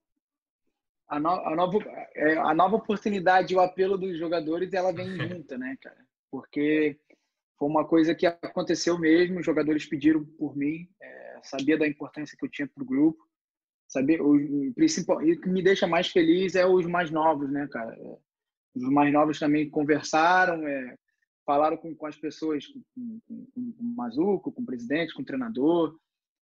[1.08, 1.78] A, no, a, nova,
[2.14, 6.04] é, a nova oportunidade e o apelo dos jogadores, ela vem junta, né, cara?
[6.30, 6.98] Porque
[7.58, 12.36] foi uma coisa que aconteceu mesmo, os jogadores pediram por mim, é, sabia da importância
[12.36, 13.24] que eu tinha para o grupo,
[13.88, 17.68] saber o principal e o que me deixa mais feliz é os mais novos, né,
[17.68, 17.94] cara?
[17.94, 18.18] É,
[18.74, 20.96] os mais novos também conversaram, é,
[21.46, 25.24] falaram com, com as pessoas, com, com, com, o Mazuco, com o presidente, com o
[25.24, 25.96] treinador.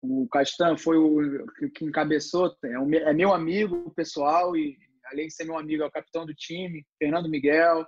[0.01, 5.33] O Castan foi o que encabeçou, é, um, é meu amigo pessoal e, além de
[5.33, 6.85] ser meu amigo, é o capitão do time.
[6.97, 7.85] Fernando Miguel,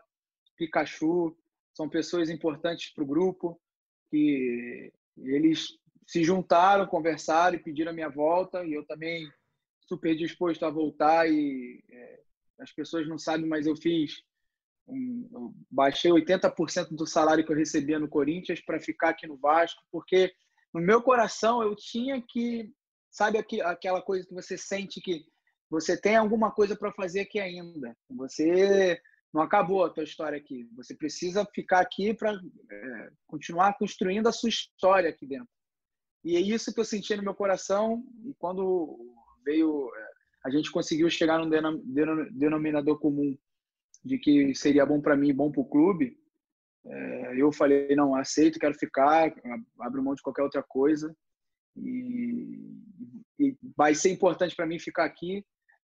[0.57, 1.35] Pikachu,
[1.73, 3.59] são pessoas importantes para o grupo
[4.09, 9.31] que eles se juntaram, conversaram e pediram a minha volta e eu também
[9.87, 12.19] super disposto a voltar e é,
[12.59, 14.21] as pessoas não sabem, mas eu fiz
[15.31, 19.81] eu baixei 80% do salário que eu recebia no Corinthians para ficar aqui no Vasco,
[19.91, 20.33] porque
[20.73, 22.71] no meu coração eu tinha que,
[23.09, 25.25] sabe aquela coisa que você sente que
[25.69, 27.95] você tem alguma coisa para fazer aqui ainda.
[28.09, 29.01] Você
[29.33, 30.67] não acabou a tua história aqui.
[30.75, 35.47] Você precisa ficar aqui para é, continuar construindo a sua história aqui dentro.
[36.23, 38.03] E é isso que eu senti no meu coração.
[38.25, 38.97] E quando
[39.45, 40.07] veio, é,
[40.45, 41.49] a gente conseguiu chegar num
[42.31, 43.37] denominador comum
[44.03, 46.17] de que seria bom para mim bom para o clube,
[47.37, 49.33] eu falei, não, aceito, quero ficar,
[49.79, 51.15] abro mão de qualquer outra coisa.
[51.77, 52.57] E,
[53.39, 55.45] e vai ser importante para mim ficar aqui,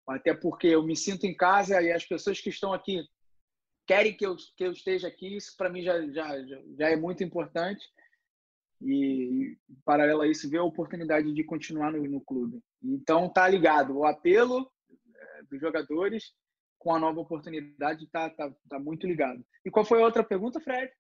[0.06, 3.02] até porque eu me sinto em casa e as pessoas que estão aqui
[3.86, 6.28] querem que eu, que eu esteja aqui, isso para mim já, já,
[6.78, 7.84] já é muito importante.
[8.82, 12.62] E, paralelo a isso, ver a oportunidade de continuar no, no clube.
[12.82, 13.98] Então, tá ligado.
[13.98, 14.70] O apelo
[15.14, 16.32] é, dos jogadores
[16.80, 19.44] com a nova oportunidade está tá, tá muito ligado.
[19.64, 20.90] E qual foi a outra pergunta, Fred?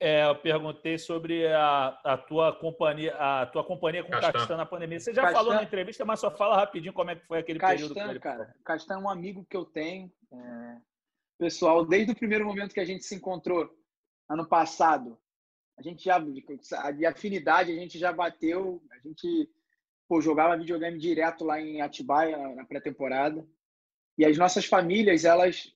[0.00, 4.66] É, eu perguntei sobre a, a, tua companhia, a tua companhia com o Castan na
[4.66, 5.00] pandemia.
[5.00, 7.58] Você já Castan, falou na entrevista, mas só fala rapidinho como é que foi aquele
[7.58, 8.20] Castan, período.
[8.20, 10.76] cara, Castan é um amigo que eu tenho, é,
[11.38, 13.68] pessoal, desde o primeiro momento que a gente se encontrou
[14.28, 15.18] ano passado.
[15.76, 19.48] A gente já de afinidade a gente já bateu, a gente
[20.08, 23.46] pô, jogava videogame direto lá em Atibaia na pré-temporada.
[24.18, 25.72] E as nossas famílias, elas,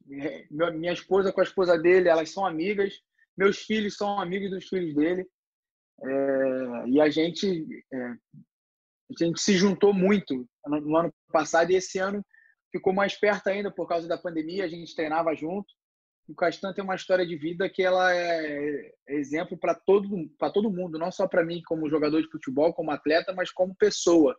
[0.51, 3.01] minha esposa com a esposa dele, elas são amigas.
[3.37, 5.25] Meus filhos são amigos dos filhos dele.
[6.05, 11.77] É, e a gente, é, a gente se juntou muito no, no, ano passado e
[11.77, 12.25] esse ano
[12.73, 14.65] ficou mais perto ainda por causa da pandemia.
[14.65, 15.73] A gente treinava junto.
[16.29, 20.51] O Castan tem uma história de vida que ela é, é exemplo para todo para
[20.51, 24.37] todo mundo, não só para mim como jogador de futebol, como atleta, mas como pessoa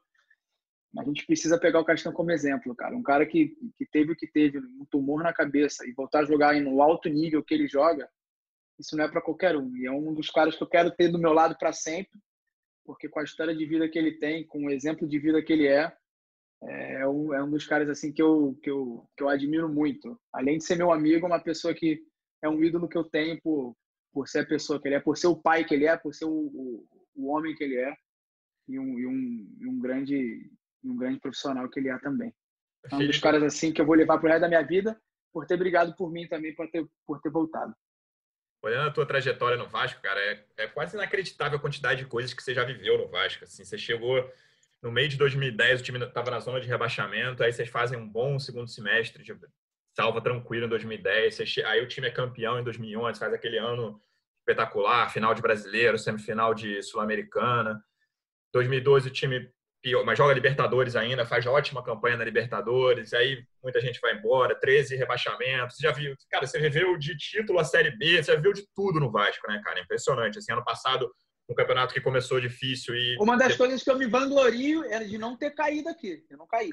[0.98, 2.96] a gente precisa pegar o Castan como exemplo, cara.
[2.96, 6.26] Um cara que, que teve o que teve, um tumor na cabeça, e voltar a
[6.26, 8.08] jogar no alto nível que ele joga,
[8.80, 9.76] isso não é para qualquer um.
[9.76, 12.20] E é um dos caras que eu quero ter do meu lado para sempre,
[12.86, 15.54] porque com a história de vida que ele tem, com o exemplo de vida que
[15.54, 15.92] ele é,
[16.62, 20.20] é um, é um dos caras assim que eu, que, eu, que eu admiro muito.
[20.32, 22.02] Além de ser meu amigo, é uma pessoa que
[22.42, 23.76] é um ídolo que eu tenho por,
[24.12, 26.14] por ser a pessoa que ele é, por ser o pai que ele é, por
[26.14, 27.94] ser o, o, o homem que ele é.
[28.68, 30.52] e um, e um, e um grande
[30.84, 32.34] um grande profissional que ele é também.
[32.92, 35.00] É um dos caras assim que eu vou levar pro resto da minha vida
[35.32, 37.74] por ter brigado por mim também, por ter, por ter voltado.
[38.62, 42.34] Olhando a tua trajetória no Vasco, cara, é, é quase inacreditável a quantidade de coisas
[42.34, 43.44] que você já viveu no Vasco.
[43.44, 44.32] Assim, você chegou
[44.82, 48.08] no meio de 2010, o time estava na zona de rebaixamento, aí vocês fazem um
[48.08, 49.36] bom segundo semestre, de
[49.96, 54.00] salva tranquilo em 2010, você, aí o time é campeão em 2011, faz aquele ano
[54.40, 57.82] espetacular, final de brasileiro, semifinal de sul-americana.
[58.54, 59.50] 2012 o time
[60.06, 64.96] mas joga Libertadores ainda, faz ótima campanha na Libertadores, aí muita gente vai embora, 13
[64.96, 68.54] rebaixamentos, você já viu, cara, você viveu de título a Série B, você já viu
[68.54, 71.12] de tudo no Vasco, né, cara, impressionante, assim, ano passado,
[71.50, 73.18] um campeonato que começou difícil e...
[73.20, 76.48] Uma das coisas que eu me vanglorio era de não ter caído aqui, eu não
[76.48, 76.70] caí.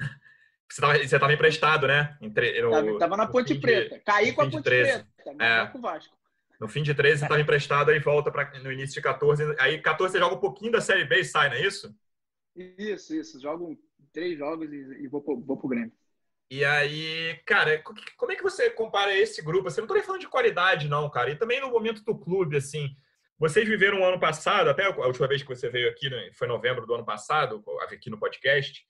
[0.71, 2.15] Você estava emprestado, né?
[2.21, 5.05] Entre, no, tava, na Ponte Preta, de, caí com a Ponte Preta,
[5.37, 5.69] mas é.
[5.69, 6.15] com o Vasco.
[6.61, 9.81] No fim de 13 você estava emprestado, aí volta para no início de 14, aí
[9.81, 11.93] 14 você joga um pouquinho da Série B e sai, não é isso?
[12.55, 13.39] Isso, isso.
[13.39, 13.77] Jogo
[14.11, 15.91] três jogos e, e vou, pro, vou pro Grêmio.
[16.49, 17.81] E aí, cara,
[18.17, 19.69] como é que você compara esse grupo?
[19.69, 21.31] Assim, não tô nem falando de qualidade, não, cara.
[21.31, 22.89] E também no momento do clube, assim.
[23.39, 26.47] Vocês viveram o ano passado, até a última vez que você veio aqui, né, foi
[26.47, 28.85] novembro do ano passado, aqui no podcast,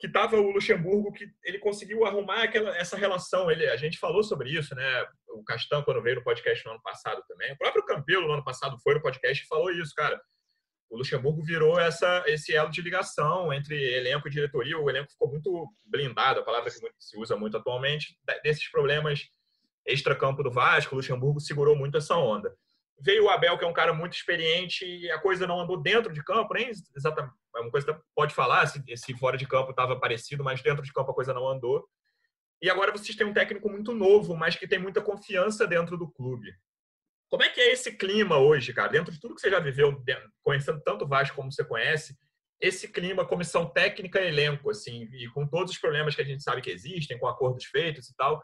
[0.00, 3.50] que tava o Luxemburgo, que ele conseguiu arrumar aquela, essa relação.
[3.50, 5.06] Ele, a gente falou sobre isso, né?
[5.28, 7.52] O Castan, quando veio no podcast no ano passado também.
[7.52, 10.20] O próprio Campelo, no ano passado, foi no podcast e falou isso, cara
[10.90, 14.78] o Luxemburgo virou essa, esse elo de ligação entre elenco e diretoria.
[14.78, 19.28] O elenco ficou muito blindado, a palavra que se usa muito atualmente, desses problemas
[19.86, 20.94] extra-campo do Vasco.
[20.94, 22.54] O Luxemburgo segurou muito essa onda.
[23.00, 26.12] Veio o Abel, que é um cara muito experiente, e a coisa não andou dentro
[26.12, 27.34] de campo, nem exatamente.
[27.56, 30.82] É uma coisa que pode falar se, se fora de campo estava parecido, mas dentro
[30.82, 31.84] de campo a coisa não andou.
[32.62, 36.08] E agora vocês têm um técnico muito novo, mas que tem muita confiança dentro do
[36.08, 36.54] clube.
[37.28, 38.92] Como é que é esse clima hoje, cara?
[38.92, 40.02] Dentro de tudo que você já viveu,
[40.42, 42.16] conhecendo tanto o Vasco como você conhece,
[42.60, 46.62] esse clima, comissão técnica elenco, assim, e com todos os problemas que a gente sabe
[46.62, 48.42] que existem, com acordos feitos e tal.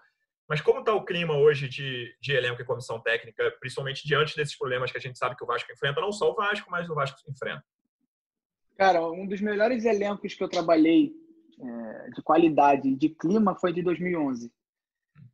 [0.49, 4.59] Mas como está o clima hoje de, de elenco e comissão técnica, principalmente diante desses
[4.59, 6.95] problemas que a gente sabe que o Vasco enfrenta, não só o Vasco, mas o
[6.95, 7.64] Vasco enfrenta?
[8.76, 11.12] Cara, um dos melhores elencos que eu trabalhei
[11.61, 14.53] é, de qualidade de clima foi de 2011.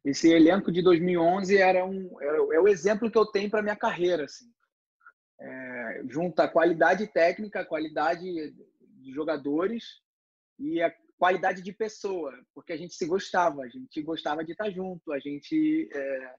[0.06, 3.74] Esse elenco de 2011 era um é, é o exemplo que eu tenho para minha
[3.74, 4.46] carreira, assim.
[5.40, 10.00] É, junta qualidade técnica, qualidade de jogadores
[10.60, 14.70] e a qualidade de pessoa, porque a gente se gostava, a gente gostava de estar
[14.70, 16.34] junto, a gente é,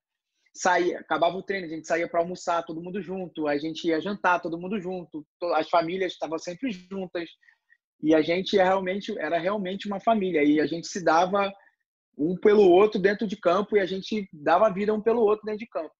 [0.53, 3.99] saía, acabava o treino, a gente saía para almoçar todo mundo junto, a gente ia
[3.99, 7.29] jantar todo mundo junto, as famílias estavam sempre juntas
[8.01, 11.51] e a gente é realmente era realmente uma família e a gente se dava
[12.17, 15.59] um pelo outro dentro de campo e a gente dava vida um pelo outro dentro
[15.59, 15.93] de campo.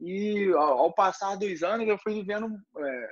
[0.00, 3.08] E ao passar dos anos eu fui vivendo é,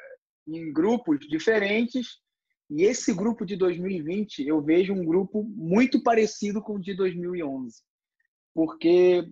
[0.48, 2.18] em grupos diferentes
[2.68, 7.80] e esse grupo de 2020 eu vejo um grupo muito parecido com o de 2011,
[8.52, 9.24] porque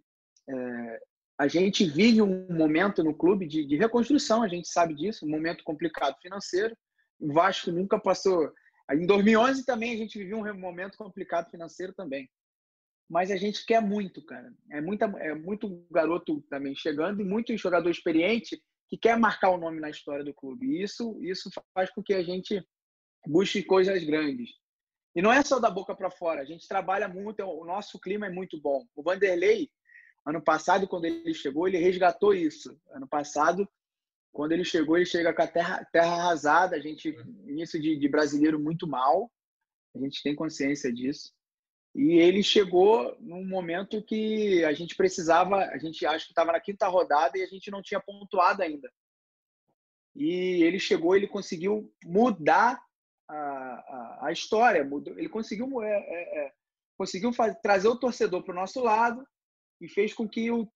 [0.48, 1.00] é,
[1.36, 5.30] a gente vive um momento no clube de, de reconstrução, a gente sabe disso, um
[5.30, 6.76] momento complicado financeiro.
[7.20, 8.52] O Vasco nunca passou.
[8.92, 12.28] Em 2011 também a gente viveu um momento complicado financeiro também
[13.08, 14.52] mas a gente quer muito, cara.
[14.70, 19.58] É, muita, é muito garoto também chegando e muito jogador experiente que quer marcar o
[19.58, 20.66] nome na história do clube.
[20.66, 22.62] E isso, isso faz com que a gente
[23.26, 24.50] busque coisas grandes.
[25.14, 28.26] E não é só da boca para fora, a gente trabalha muito, o nosso clima
[28.26, 28.86] é muito bom.
[28.94, 29.70] O Vanderlei,
[30.24, 32.78] ano passado, quando ele chegou, ele resgatou isso.
[32.90, 33.68] Ano passado,
[34.32, 37.08] quando ele chegou, ele chega com a terra, terra arrasada, a gente,
[37.46, 39.30] início de, de brasileiro muito mal,
[39.94, 41.32] a gente tem consciência disso.
[41.98, 46.60] E ele chegou num momento que a gente precisava, a gente acho que estava na
[46.60, 48.88] quinta rodada e a gente não tinha pontuado ainda.
[50.14, 52.80] E ele chegou, ele conseguiu mudar
[53.26, 56.52] a, a, a história, mudou, ele conseguiu, é, é, é
[56.96, 59.26] conseguiu fazer, trazer o torcedor para o nosso lado
[59.80, 60.70] e fez com que o,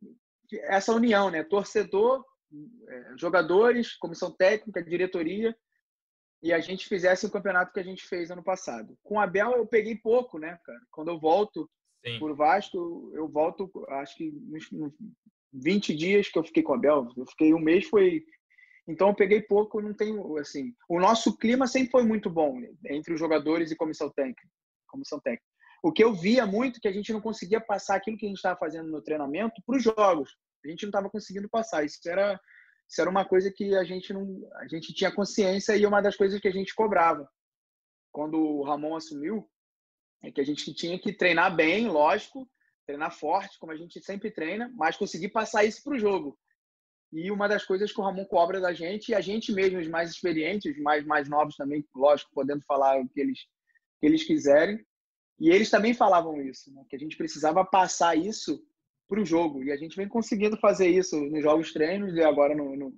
[0.65, 2.25] essa união, né, torcedor,
[2.89, 5.57] é, jogadores, comissão técnica, diretoria,
[6.43, 8.99] e a gente fizesse o campeonato que a gente fez ano passado.
[9.03, 10.81] Com a Bel eu peguei pouco, né, cara?
[10.91, 11.71] Quando eu volto
[12.05, 12.19] Sim.
[12.19, 14.93] por Vasco, eu volto, acho que nos
[15.53, 18.25] 20 dias que eu fiquei com a Bel, eu fiquei um mês, foi.
[18.89, 20.75] Então eu peguei pouco, não tenho, assim.
[20.89, 22.69] O nosso clima sempre foi muito bom né?
[22.91, 24.43] entre os jogadores e comissão técnica.
[24.89, 25.47] Comissão técnica.
[25.85, 28.29] O que eu via muito é que a gente não conseguia passar aquilo que a
[28.29, 30.37] gente estava fazendo no treinamento para os jogos.
[30.65, 31.85] A gente não estava conseguindo passar.
[31.85, 32.41] Isso era
[32.93, 36.15] isso era uma coisa que a gente não, a gente tinha consciência e uma das
[36.15, 37.27] coisas que a gente cobrava
[38.13, 39.51] quando o Ramon assumiu
[40.23, 42.47] é que a gente tinha que treinar bem, lógico,
[42.87, 46.39] treinar forte, como a gente sempre treina, mas conseguir passar isso para o jogo.
[47.11, 49.89] E uma das coisas que o Ramon cobra da gente, e a gente mesmo, os
[49.89, 53.39] mais experientes, os mais, mais novos também, lógico, podendo falar o que eles,
[54.01, 54.85] que eles quiserem.
[55.41, 56.85] E eles também falavam isso, né?
[56.91, 58.63] que a gente precisava passar isso
[59.09, 59.63] para o jogo.
[59.63, 62.95] E a gente vem conseguindo fazer isso nos jogos treinos e agora no, no,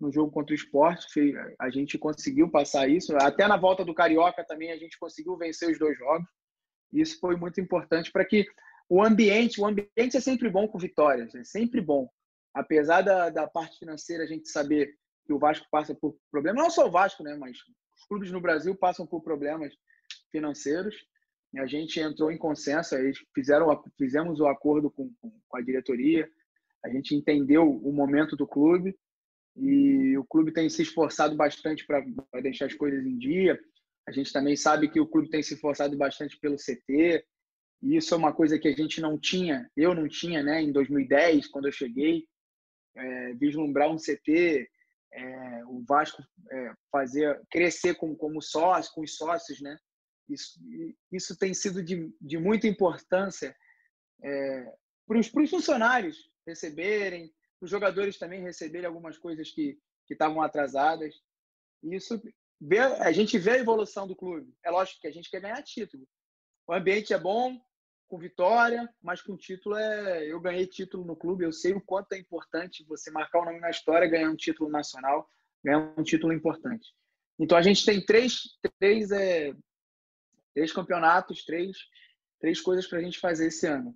[0.00, 1.34] no jogo contra o esporte.
[1.60, 3.16] A gente conseguiu passar isso.
[3.16, 6.28] Até na volta do Carioca também a gente conseguiu vencer os dois jogos.
[6.92, 8.46] Isso foi muito importante para que
[8.88, 12.08] o ambiente, o ambiente é sempre bom com vitórias, é sempre bom.
[12.52, 14.92] Apesar da, da parte financeira, a gente saber
[15.24, 17.56] que o Vasco passa por problemas, não só o Vasco, né, mas
[17.96, 19.72] os clubes no Brasil passam por problemas
[20.32, 20.96] financeiros
[21.58, 22.94] a gente entrou em consenso,
[23.34, 26.28] fizeram, fizemos o acordo com, com a diretoria,
[26.84, 28.96] a gente entendeu o momento do clube
[29.56, 32.04] e o clube tem se esforçado bastante para
[32.40, 33.58] deixar as coisas em dia.
[34.08, 37.24] A gente também sabe que o clube tem se esforçado bastante pelo CT,
[37.82, 40.70] e isso é uma coisa que a gente não tinha, eu não tinha, né, em
[40.70, 42.26] 2010, quando eu cheguei,
[42.94, 44.68] é, vislumbrar um CT,
[45.12, 49.76] é, o Vasco é, fazer crescer com, como sócio, com os sócios, né?
[50.30, 50.60] Isso,
[51.10, 53.56] isso tem sido de, de muita importância
[54.22, 54.74] é,
[55.06, 57.28] para os funcionários receberem,
[57.58, 59.78] para os jogadores também receberem algumas coisas que
[60.08, 61.14] estavam atrasadas.
[61.82, 62.20] Isso
[63.00, 64.54] a gente vê a evolução do clube.
[64.64, 66.06] É lógico que a gente quer ganhar título.
[66.66, 67.58] O ambiente é bom,
[68.10, 70.26] com vitória, mas com título é.
[70.26, 73.60] Eu ganhei título no clube, eu sei o quanto é importante você marcar o nome
[73.60, 75.28] na história, ganhar um título nacional,
[75.64, 76.92] ganhar um título importante.
[77.38, 78.42] Então a gente tem três,
[78.78, 79.54] três é,
[80.54, 81.76] três campeonatos, três,
[82.40, 83.94] três coisas para a gente fazer esse ano.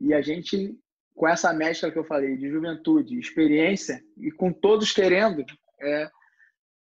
[0.00, 0.76] E a gente,
[1.14, 5.44] com essa mescla que eu falei, de juventude, experiência, e com todos querendo,
[5.80, 6.10] é,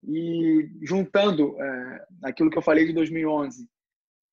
[0.04, 3.68] e juntando é, aquilo que eu falei de 2011,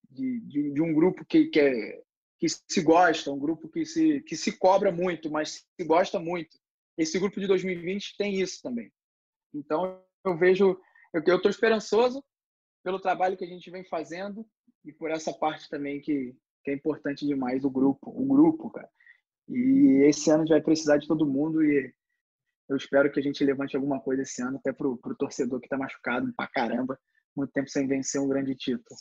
[0.10, 2.02] de, de, de um grupo que, que, é,
[2.40, 6.58] que se gosta, um grupo que se, que se cobra muito, mas se gosta muito.
[6.98, 8.92] Esse grupo de 2020 tem isso também.
[9.54, 10.80] Então, eu vejo,
[11.14, 12.24] eu estou esperançoso
[12.84, 14.46] pelo trabalho que a gente vem fazendo
[14.86, 18.90] e por essa parte também que, que é importante demais o grupo, o grupo, cara.
[19.48, 21.94] E esse ano a gente vai precisar de todo mundo e
[22.70, 25.68] eu espero que a gente levante alguma coisa esse ano, até pro, pro torcedor que
[25.68, 27.00] tá machucado pra caramba,
[27.36, 28.96] muito tempo sem vencer um grande título.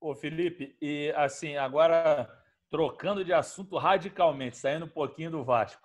[0.00, 2.28] Ô, Felipe, e assim, agora
[2.70, 5.82] trocando de assunto radicalmente, saindo um pouquinho do Vasco.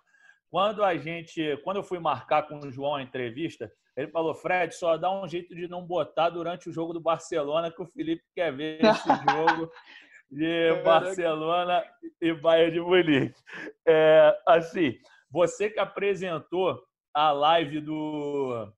[0.50, 4.76] Quando a gente, quando eu fui marcar com o João a entrevista, ele falou: Fred,
[4.76, 8.24] só dá um jeito de não botar durante o jogo do Barcelona, que o Felipe
[8.36, 9.72] quer ver esse jogo
[10.30, 11.84] de Barcelona
[12.22, 13.42] e Bayern de Munique.
[13.88, 14.98] É, assim,
[15.30, 16.82] você que apresentou
[17.14, 18.70] a live do,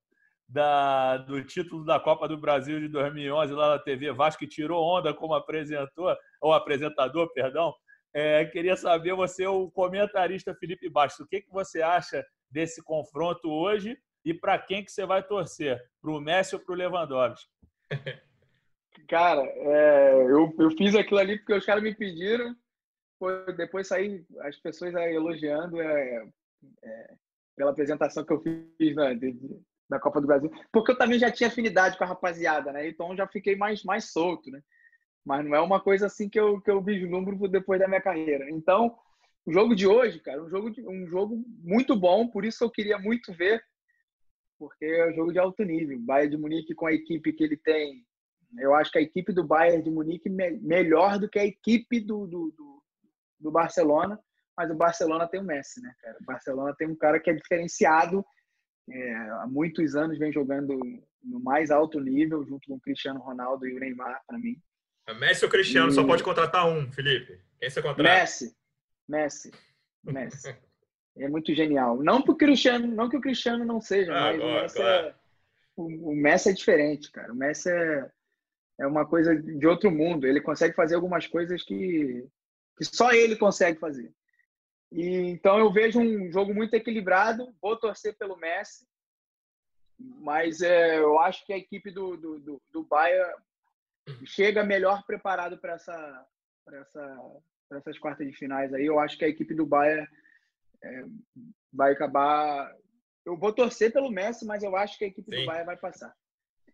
[0.48, 4.84] da, do título da Copa do Brasil de 2011 lá na TV Vasco, que tirou
[4.84, 7.74] onda como apresentou, ou apresentador, perdão.
[8.14, 13.50] É, queria saber, você, o comentarista Felipe Bastos, o que, que você acha desse confronto
[13.50, 13.98] hoje
[14.28, 15.82] e para quem que você vai torcer?
[16.02, 17.50] Para o Messi ou para o Lewandowski?
[19.08, 22.54] Cara, é, eu, eu fiz aquilo ali porque os caras me pediram.
[23.56, 26.28] Depois saí as pessoas elogiando é,
[26.84, 27.14] é,
[27.56, 29.34] pela apresentação que eu fiz né, de,
[29.88, 30.52] da Copa do Brasil.
[30.70, 32.86] Porque eu também já tinha afinidade com a rapaziada, né?
[32.86, 34.60] Então já fiquei mais, mais solto, né?
[35.24, 38.50] Mas não é uma coisa assim que eu, que eu vislumbro depois da minha carreira.
[38.50, 38.94] Então,
[39.46, 42.98] o jogo de hoje, cara, um jogo, um jogo muito bom, por isso eu queria
[42.98, 43.62] muito ver
[44.58, 45.98] porque é um jogo de alto nível.
[46.00, 48.04] Bayern de Munique com a equipe que ele tem,
[48.56, 52.00] eu acho que a equipe do Bayern de Munique me melhor do que a equipe
[52.00, 52.82] do, do, do,
[53.40, 54.18] do, Barcelona,
[54.56, 56.16] mas o Barcelona tem o Messi, né, cara?
[56.20, 58.24] O Barcelona tem um cara que é diferenciado,
[58.90, 60.78] é, há muitos anos vem jogando
[61.22, 64.56] no mais alto nível, junto com o Cristiano Ronaldo e o Neymar, para mim.
[65.06, 65.90] É Messi ou Cristiano?
[65.90, 65.94] E...
[65.94, 67.38] Só pode contratar um, Felipe.
[67.58, 68.02] Quem você contrata?
[68.02, 68.56] Messi.
[69.06, 69.50] Messi.
[70.04, 70.56] Messi.
[71.18, 72.02] é muito genial.
[72.02, 75.06] Não que o Cristiano, não que o Cristiano não seja, ah, mas o, Messi claro.
[75.06, 75.14] é,
[75.76, 77.32] o, o, Messi é diferente, cara.
[77.32, 78.10] O Messi é,
[78.80, 80.26] é uma coisa de outro mundo.
[80.26, 82.26] Ele consegue fazer algumas coisas que,
[82.76, 84.12] que só ele consegue fazer.
[84.92, 87.54] E, então eu vejo um jogo muito equilibrado.
[87.60, 88.86] Vou torcer pelo Messi,
[89.98, 93.34] mas é, eu acho que a equipe do, do, do, do Bayern
[94.24, 96.26] chega melhor preparado para essa,
[96.72, 97.18] essa,
[97.72, 98.86] essas quartas de finais aí.
[98.86, 100.08] Eu acho que a equipe do Bayern
[100.82, 101.04] é,
[101.72, 102.74] vai acabar.
[103.24, 105.40] Eu vou torcer pelo Messi, mas eu acho que a equipe Sim.
[105.40, 106.14] do Bayern vai passar.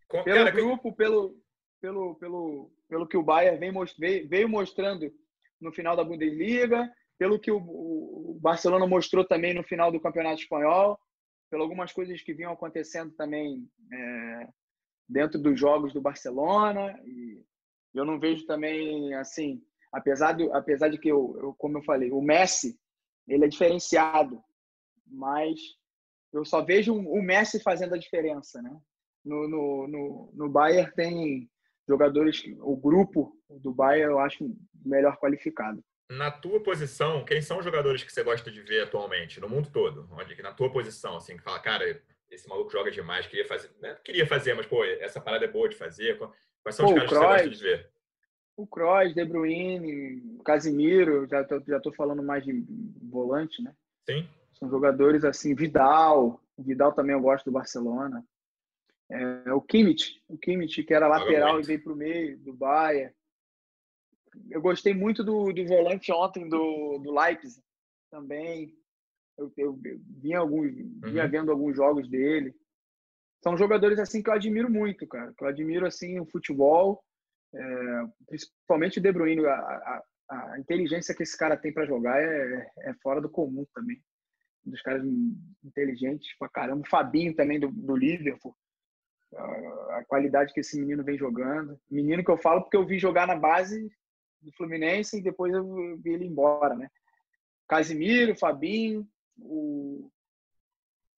[0.09, 0.97] pelo cara, grupo, que...
[0.97, 1.37] pelo,
[1.81, 5.13] pelo, pelo, pelo que o Bayern vem, veio, veio mostrando
[5.61, 10.43] no final da Bundesliga, pelo que o, o, Barcelona mostrou também no final do Campeonato
[10.43, 10.99] Espanhol,
[11.51, 14.49] pelo algumas coisas que vinham acontecendo também é,
[15.09, 16.99] dentro dos jogos do Barcelona.
[17.05, 17.43] E
[17.95, 22.11] eu não vejo também assim, apesar de, apesar de que eu, eu como eu falei,
[22.11, 22.79] o Messi
[23.27, 24.43] ele é diferenciado,
[25.07, 25.59] mas
[26.33, 28.77] eu só vejo o Messi fazendo a diferença, né?
[29.25, 31.51] No, no, no, no Bayern tem
[31.89, 34.55] jogadores, o grupo do Bayern eu acho
[34.85, 35.83] melhor qualificado.
[36.11, 39.71] Na tua posição, quem são os jogadores que você gosta de ver atualmente, no mundo
[39.73, 40.07] todo?
[40.13, 43.71] Onde, na tua posição, assim, que fala, cara, esse maluco joga demais, queria fazer.
[43.81, 43.97] Né?
[44.05, 46.19] Queria fazer, mas, pô, essa parada é boa de fazer.
[46.63, 47.91] Quais são pô, os caras que você gosta de ver?
[48.57, 52.53] O Kroos, De Bruyne, Casimiro, já tô, já tô falando mais de
[53.03, 53.75] volante, né?
[54.09, 54.29] Sim.
[54.53, 58.25] São jogadores assim, Vidal, Vidal também eu gosto do Barcelona.
[59.11, 63.13] É, o Kimmich, o Kimmich que era lateral e veio para o meio do Bayern.
[64.51, 67.63] Eu gostei muito do, do volante ontem do, do Leipzig
[68.11, 68.75] também.
[69.37, 71.31] Eu, eu, eu vinha, alguns, vinha uhum.
[71.31, 72.55] vendo alguns jogos dele.
[73.43, 75.33] São jogadores assim que eu admiro muito, cara.
[75.37, 77.05] Que eu admiro assim o futebol,
[77.55, 79.45] é, principalmente o De Bruyne.
[79.47, 83.67] A, a, a, inteligência que esse cara tem para jogar é, é fora do comum
[83.75, 84.03] também.
[84.67, 85.05] Um dos caras
[85.63, 86.83] inteligentes pra caramba.
[86.83, 88.57] O Fabinho também do, do Liverpool
[89.37, 91.79] a qualidade que esse menino vem jogando.
[91.91, 93.91] Menino que eu falo porque eu vi jogar na base
[94.41, 96.89] do Fluminense e depois eu vi ele embora, né?
[97.69, 100.11] Casimiro, Fabinho, o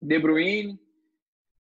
[0.01, 0.79] De Bruyne.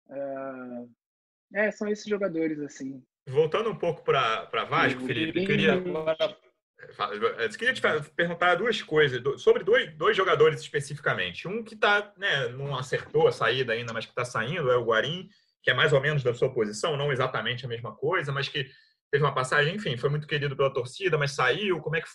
[0.08, 3.02] É, é, são esses jogadores, assim.
[3.30, 7.82] Voltando um pouco para Vasco, Felipe, queria, eu queria te
[8.14, 11.46] perguntar duas coisas, sobre dois, dois jogadores especificamente.
[11.46, 14.84] Um que tá, né, não acertou a saída ainda, mas que está saindo, é o
[14.84, 15.28] Guarim,
[15.62, 18.68] que é mais ou menos da sua posição, não exatamente a mesma coisa, mas que
[19.10, 21.80] teve uma passagem, enfim, foi muito querido pela torcida, mas saiu.
[21.80, 22.08] Como é que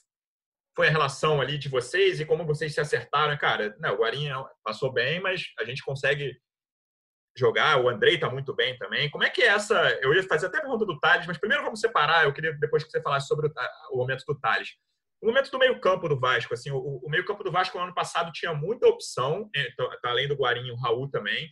[0.76, 3.38] foi a relação ali de vocês e como vocês se acertaram?
[3.38, 6.36] Cara, não, o Guarinha passou bem, mas a gente consegue
[7.36, 7.80] jogar.
[7.82, 9.10] O Andrei tá muito bem também.
[9.10, 9.76] Como é que é essa?
[10.02, 12.26] Eu ia fazer até a pergunta do Thales, mas primeiro vamos separar.
[12.26, 13.52] Eu queria depois que você falasse sobre
[13.92, 14.70] o, momento do Thales.
[15.22, 18.54] O momento do meio-campo do Vasco, assim, o, meio-campo do Vasco no ano passado tinha
[18.54, 21.50] muita opção, então, além do Guarinho, o Raul também.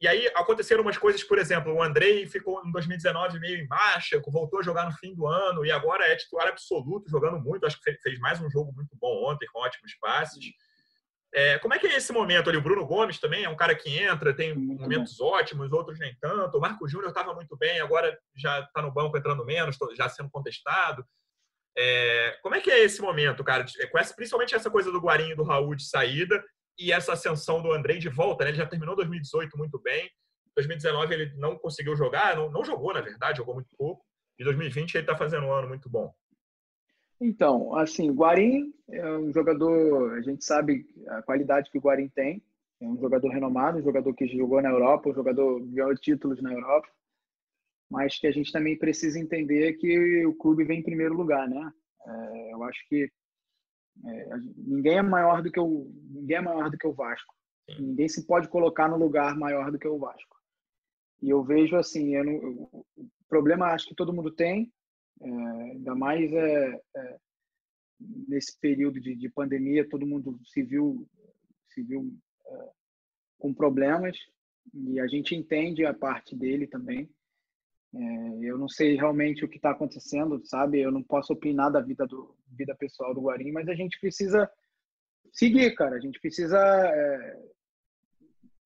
[0.00, 4.20] E aí aconteceram umas coisas, por exemplo, o Andrei ficou em 2019 meio em baixa,
[4.28, 7.66] voltou a jogar no fim do ano e agora é titular absoluto, jogando muito.
[7.66, 10.42] Acho que fez mais um jogo muito bom ontem, com ótimos passes.
[11.32, 12.58] É, como é que é esse momento ali?
[12.58, 16.58] O Bruno Gomes também é um cara que entra, tem momentos ótimos, outros nem tanto.
[16.58, 20.28] O Marco Júnior estava muito bem, agora já está no banco entrando menos, já sendo
[20.30, 21.04] contestado.
[21.78, 23.64] É, como é que é esse momento, cara?
[23.92, 26.42] Com essa, principalmente essa coisa do Guarinho e do Raul de saída
[26.76, 28.50] e essa ascensão do Andrei de volta, né?
[28.50, 30.10] Ele já terminou 2018 muito bem.
[30.56, 34.04] 2019 ele não conseguiu jogar, não, não jogou, na verdade, jogou muito pouco.
[34.36, 36.12] E 2020 ele está fazendo um ano muito bom.
[37.20, 42.42] Então, assim, Guarim é um jogador, a gente sabe a qualidade que o Guarim tem.
[42.80, 46.40] É um jogador renomado, um jogador que jogou na Europa, um jogador que ganhou títulos
[46.40, 46.88] na Europa.
[47.90, 51.70] Mas que a gente também precisa entender que o clube vem em primeiro lugar, né?
[52.06, 53.10] É, eu acho que
[54.06, 57.34] é, ninguém é maior do que o ninguém é maior do que o Vasco.
[57.78, 60.36] Ninguém se pode colocar no lugar maior do que o Vasco.
[61.20, 64.72] E eu vejo assim, eu não, eu, o problema acho que todo mundo tem,
[65.20, 65.28] é,
[65.72, 67.18] ainda mais é, é,
[68.28, 71.06] nesse período de, de, pandemia, todo mundo se viu
[71.68, 72.12] se viu
[72.46, 72.70] é,
[73.38, 74.16] com problemas
[74.74, 77.08] e a gente entende a parte dele também.
[77.94, 77.98] É,
[78.42, 80.80] eu não sei realmente o que está acontecendo, sabe?
[80.80, 84.50] Eu não posso opinar da vida do vida pessoal do Guarim, mas a gente precisa
[85.32, 85.96] seguir, cara.
[85.96, 86.58] A gente precisa.
[86.58, 87.50] É...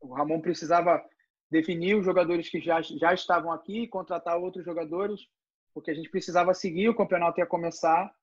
[0.00, 1.02] O Ramon precisava
[1.50, 5.20] definir os jogadores que já, já estavam aqui, contratar outros jogadores,
[5.74, 6.88] porque a gente precisava seguir.
[6.88, 8.14] O campeonato ia começar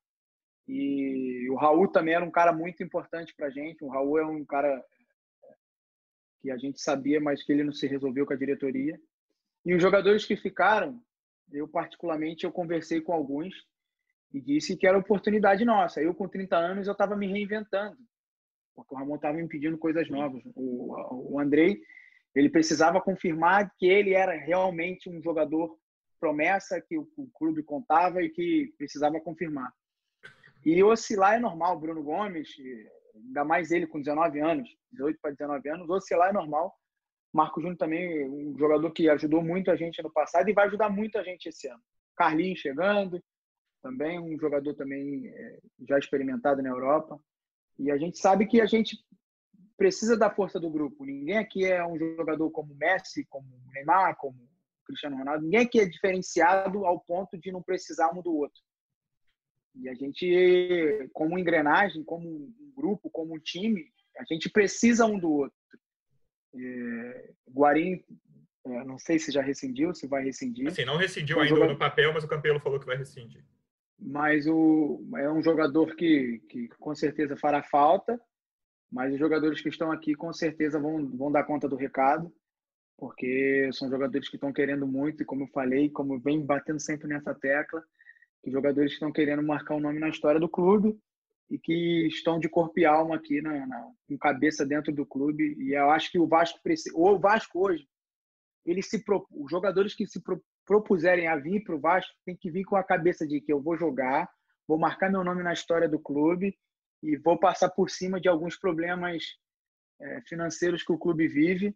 [0.68, 3.84] e o Raul também era um cara muito importante para a gente.
[3.84, 4.68] O Raul é um cara
[5.44, 5.54] é,
[6.42, 9.00] que a gente sabia, mas que ele não se resolveu com a diretoria.
[9.66, 11.00] E os jogadores que ficaram,
[11.52, 13.54] eu particularmente, eu conversei com alguns
[14.34, 16.02] e disse que era oportunidade nossa.
[16.02, 17.98] Eu, com 30 anos, eu estava me reinventando,
[18.74, 20.42] porque o Ramon estava me pedindo coisas novas.
[20.56, 21.82] O, o Andrei,
[22.34, 25.78] ele precisava confirmar que ele era realmente um jogador
[26.22, 29.74] promessa que o, o clube contava e que precisava confirmar.
[30.64, 31.80] E oscilar é normal.
[31.80, 32.48] Bruno Gomes,
[33.16, 36.74] ainda mais ele com 19 anos, 18 para 19 anos, oscilar é normal.
[37.34, 40.90] Marco Júnior também, um jogador que ajudou muito a gente no passado e vai ajudar
[40.90, 41.82] muito a gente esse ano.
[42.16, 43.22] Carlinhos chegando,
[43.82, 47.20] também um jogador também é, já experimentado na Europa.
[47.80, 48.98] E a gente sabe que a gente
[49.78, 51.06] precisa da força do grupo.
[51.06, 54.38] Ninguém aqui é um jogador como Messi, como Neymar, como
[54.92, 55.44] Cristiano Ronaldo.
[55.44, 58.62] Ninguém aqui é diferenciado ao ponto de não precisar um do outro.
[59.76, 63.86] E a gente, como engrenagem, como um grupo, como um time,
[64.18, 65.58] a gente precisa um do outro.
[66.54, 68.04] É, Guarim,
[68.66, 70.68] é, não sei se já rescindiu, se vai rescindir.
[70.68, 71.74] Assim, não rescindiu ainda jogador...
[71.74, 73.44] no papel, mas o Campelo falou que vai rescindir.
[73.98, 78.20] Mas o, é um jogador que, que com certeza fará falta.
[78.92, 82.32] Mas os jogadores que estão aqui com certeza vão, vão dar conta do recado,
[82.98, 87.08] porque são jogadores que estão querendo muito, e como eu falei, como vem batendo sempre
[87.08, 87.84] nessa tecla,
[88.44, 90.98] que jogadores que estão querendo marcar o um nome na história do clube
[91.50, 95.56] e que estão de corpo e alma aqui na, na, com cabeça dentro do clube.
[95.60, 96.98] E eu acho que o Vasco precisa.
[96.98, 97.86] O Vasco hoje,
[98.66, 102.50] ele se os jogadores que se pro, propuserem a vir para o Vasco tem que
[102.50, 104.30] vir com a cabeça de que eu vou jogar,
[104.66, 106.58] vou marcar meu nome na história do clube
[107.04, 109.24] e vou passar por cima de alguns problemas
[110.00, 111.76] é, financeiros que o clube vive.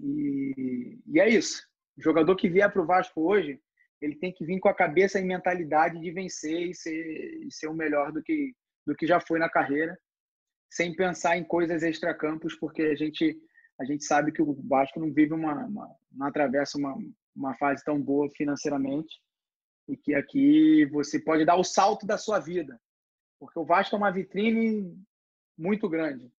[0.00, 1.62] E, e é isso.
[1.96, 3.60] O jogador que vier para o Vasco hoje,
[4.00, 7.68] ele tem que vir com a cabeça e mentalidade de vencer e ser, e ser
[7.68, 8.54] o melhor do que,
[8.86, 9.98] do que já foi na carreira,
[10.70, 13.38] sem pensar em coisas extracampos, porque a gente,
[13.80, 16.94] a gente sabe que o Vasco não vive uma, uma não atravessa uma,
[17.34, 19.20] uma fase tão boa financeiramente
[19.88, 22.78] e que aqui você pode dar o salto da sua vida,
[23.38, 24.94] porque o Vasco é uma vitrine
[25.56, 26.30] muito grande.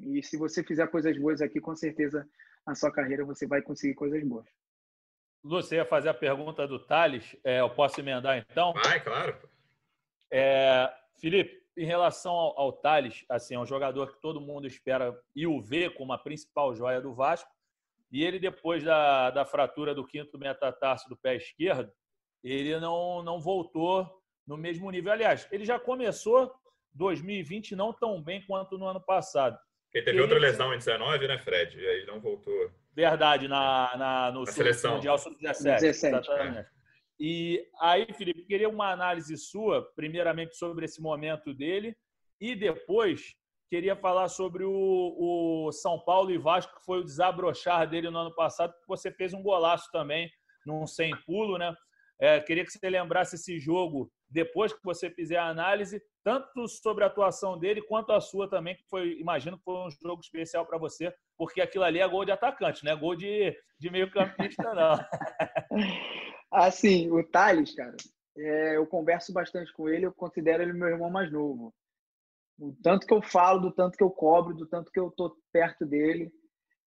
[0.00, 2.28] E se você fizer coisas boas aqui, com certeza
[2.68, 4.46] na sua carreira você vai conseguir coisas boas.
[5.42, 8.74] Você ia fazer a pergunta do Thales, é, eu posso emendar então?
[8.74, 9.38] Vai, claro.
[10.30, 15.18] É, Felipe, em relação ao, ao Thales, assim, é um jogador que todo mundo espera
[15.34, 17.50] e o vê como a principal joia do Vasco,
[18.12, 21.90] e ele, depois da, da fratura do quinto metatarso do pé esquerdo,
[22.44, 25.12] ele não, não voltou no mesmo nível.
[25.12, 26.54] Aliás, ele já começou
[26.92, 29.58] 2020 não tão bem quanto no ano passado.
[29.92, 30.22] Ele teve ele...
[30.22, 31.78] outra lesão em 19, né, Fred?
[31.78, 32.70] E aí não voltou.
[32.94, 34.96] Verdade, na, na, no na seleção.
[34.96, 36.66] Mundial Sub-17.
[37.20, 41.96] E aí, Felipe, queria uma análise sua, primeiramente sobre esse momento dele,
[42.40, 43.34] e depois
[43.68, 48.18] queria falar sobre o, o São Paulo e Vasco, que foi o desabrochar dele no
[48.18, 50.30] ano passado, que você fez um golaço também,
[50.64, 51.74] num sem pulo, né?
[52.20, 57.04] É, queria que você lembrasse esse jogo depois que você fizer a análise, tanto sobre
[57.04, 60.66] a atuação dele quanto a sua também, que foi, imagino que foi um jogo especial
[60.66, 64.74] para você, porque aquilo ali é gol de atacante, não é gol de, de meio-campista,
[64.74, 64.98] não.
[66.52, 67.96] assim, o Thales, cara,
[68.36, 71.72] é, eu converso bastante com ele, eu considero ele meu irmão mais novo.
[72.58, 75.36] O tanto que eu falo, do tanto que eu cobro, do tanto que eu tô
[75.52, 76.32] perto dele.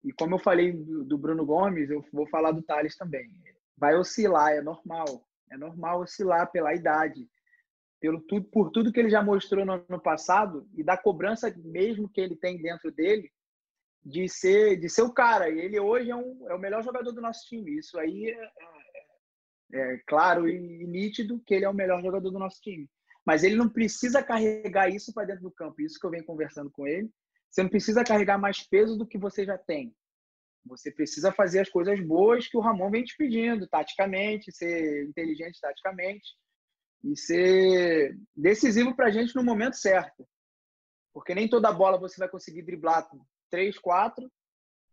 [0.03, 3.31] E como eu falei do, do Bruno Gomes, eu vou falar do Thales também
[3.77, 5.27] vai oscilar, é normal.
[5.51, 7.29] É normal oscilar pela idade,
[8.01, 12.09] pelo tudo, por tudo que ele já mostrou no ano passado e da cobrança mesmo
[12.09, 13.31] que ele tem dentro dele
[14.05, 15.49] de ser de ser o cara.
[15.51, 17.79] E ele hoje é, um, é o melhor jogador do nosso time.
[17.79, 18.51] Isso aí é,
[19.73, 22.89] é, é claro e nítido que ele é o melhor jogador do nosso time.
[23.25, 25.81] Mas ele não precisa carregar isso para dentro do campo.
[25.81, 27.09] Isso que eu venho conversando com ele.
[27.49, 29.95] Você não precisa carregar mais peso do que você já tem.
[30.67, 35.61] Você precisa fazer as coisas boas que o Ramon vem te pedindo, taticamente, ser inteligente
[35.61, 36.37] taticamente
[37.05, 40.27] e ser decisivo para a gente no momento certo.
[41.13, 43.09] Porque nem toda bola você vai conseguir driblar
[43.51, 44.31] três, quatro,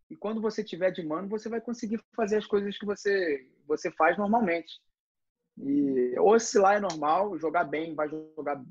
[0.09, 3.91] e quando você tiver de mano, você vai conseguir fazer as coisas que você, você
[3.91, 4.82] faz normalmente.
[5.57, 8.63] E oscilar é normal, jogar bem vai jogar,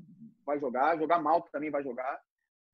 [0.45, 2.19] vai jogar, jogar mal também vai jogar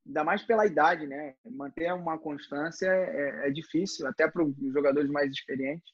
[0.05, 1.35] ainda mais pela idade, né?
[1.45, 5.93] Manter uma constância é, é difícil, até para os jogadores mais experientes.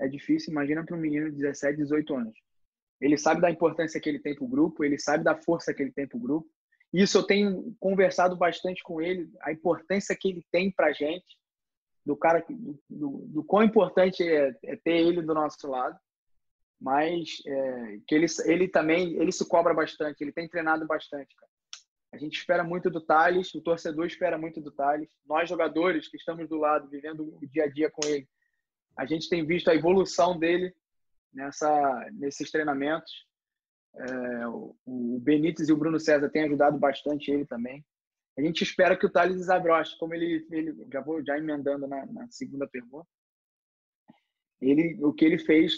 [0.00, 2.38] É difícil, imagina para um menino de 17, 18 anos.
[3.00, 5.82] Ele sabe da importância que ele tem para o grupo, ele sabe da força que
[5.82, 6.48] ele tem para o grupo.
[6.92, 11.38] Isso eu tenho conversado bastante com ele, a importância que ele tem para a gente,
[12.04, 15.98] do cara, do, do, do, quão importante é, é, ter ele do nosso lado.
[16.80, 21.51] Mas é, que ele, ele também, ele se cobra bastante, ele tem treinado bastante, cara.
[22.12, 25.08] A gente espera muito do Thales, o torcedor espera muito do Thales.
[25.26, 28.28] Nós, jogadores que estamos do lado, vivendo o dia a dia com ele,
[28.96, 30.74] a gente tem visto a evolução dele
[31.32, 33.10] nessa, nesses treinamentos.
[33.94, 37.82] É, o Benítez e o Bruno César têm ajudado bastante ele também.
[38.36, 42.04] A gente espera que o Thales desabroche, como ele, ele já vou já emendando na,
[42.04, 43.08] na segunda pergunta.
[44.60, 45.76] Ele, o que ele fez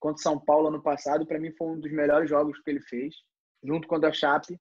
[0.00, 3.14] contra São Paulo ano passado, para mim foi um dos melhores jogos que ele fez,
[3.62, 4.58] junto com o da Chape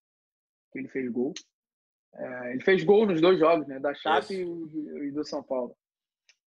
[0.71, 1.33] que ele fez gol.
[2.15, 3.79] É, ele fez gol nos dois jogos, né?
[3.79, 5.75] Da Chape e, e, do São Paulo.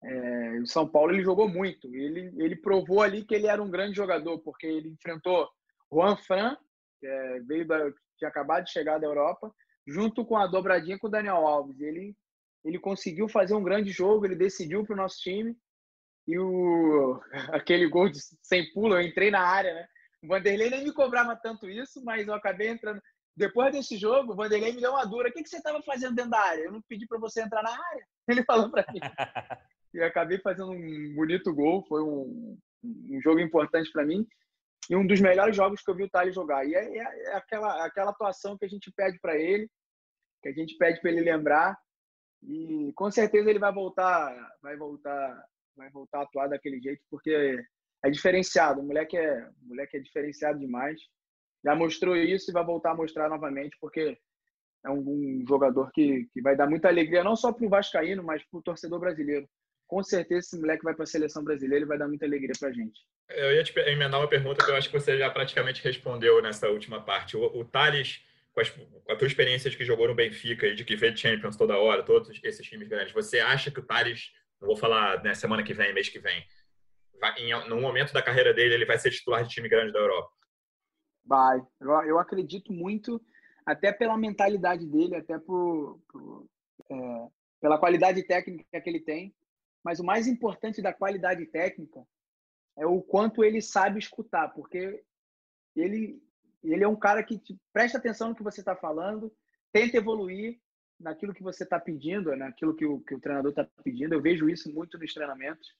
[0.03, 1.93] É, o São Paulo ele jogou muito.
[1.95, 5.49] Ele, ele provou ali que ele era um grande jogador, porque ele enfrentou
[5.91, 6.57] Juan Fran,
[6.99, 9.53] que é, veio da, tinha acabado de chegar da Europa,
[9.87, 11.79] junto com a dobradinha com o Daniel Alves.
[11.79, 12.15] Ele,
[12.63, 15.55] ele conseguiu fazer um grande jogo, ele decidiu para o nosso time.
[16.27, 17.21] E o,
[17.53, 19.87] aquele gol de, sem pulo, eu entrei na área, né?
[20.23, 23.01] O Vanderlei nem me cobrava tanto isso, mas eu acabei entrando.
[23.35, 25.29] Depois desse jogo, o Vanderlei me deu uma dura.
[25.29, 26.63] O que, que você estava fazendo dentro da área?
[26.63, 28.05] Eu não pedi para você entrar na área.
[28.27, 28.99] Ele falou para mim.
[29.93, 31.83] e acabei fazendo um bonito gol.
[31.87, 34.27] Foi um, um jogo importante para mim.
[34.89, 36.65] E um dos melhores jogos que eu vi o Thales jogar.
[36.65, 39.67] E é, é, é aquela, aquela atuação que a gente pede para ele.
[40.41, 41.75] que a gente pede para ele lembrar.
[42.43, 47.57] E com certeza ele vai voltar, vai voltar, vai voltar a atuar daquele jeito, porque
[48.03, 48.81] é diferenciado.
[48.81, 51.01] O moleque é, o moleque é diferenciado demais.
[51.63, 54.17] Já mostrou isso e vai voltar a mostrar novamente, porque
[54.85, 58.23] é um, um jogador que, que vai dar muita alegria, não só para o Vascaíno,
[58.23, 59.47] mas para o torcedor brasileiro.
[59.87, 62.69] Com certeza esse moleque vai para a seleção brasileira e vai dar muita alegria para
[62.69, 63.01] a gente.
[63.29, 66.67] Eu ia te emendar uma pergunta que eu acho que você já praticamente respondeu nessa
[66.69, 67.37] última parte.
[67.37, 68.21] O, o Thales
[68.53, 71.15] com, as, com a tua experiência de que jogou no Benfica e de que vê
[71.15, 75.23] Champions toda hora, todos esses times grandes, você acha que o Thales, não vou falar
[75.23, 76.45] né, semana que vem, mês que vem,
[77.19, 79.99] vai, em, no momento da carreira dele, ele vai ser titular de time grande da
[79.99, 80.29] Europa?
[81.25, 81.65] Vai.
[81.79, 83.21] Eu, eu acredito muito,
[83.65, 86.45] até pela mentalidade dele, até por, por
[86.89, 87.27] é,
[87.61, 89.33] pela qualidade técnica que ele tem.
[89.83, 92.05] Mas o mais importante da qualidade técnica
[92.77, 95.03] é o quanto ele sabe escutar, porque
[95.75, 96.21] ele
[96.63, 97.41] ele é um cara que
[97.73, 99.29] presta atenção no que você está falando,
[99.71, 100.59] tenta evoluir
[100.97, 104.13] naquilo que você está pedindo, naquilo que o, que o treinador está pedindo.
[104.13, 105.75] Eu vejo isso muito nos treinamentos.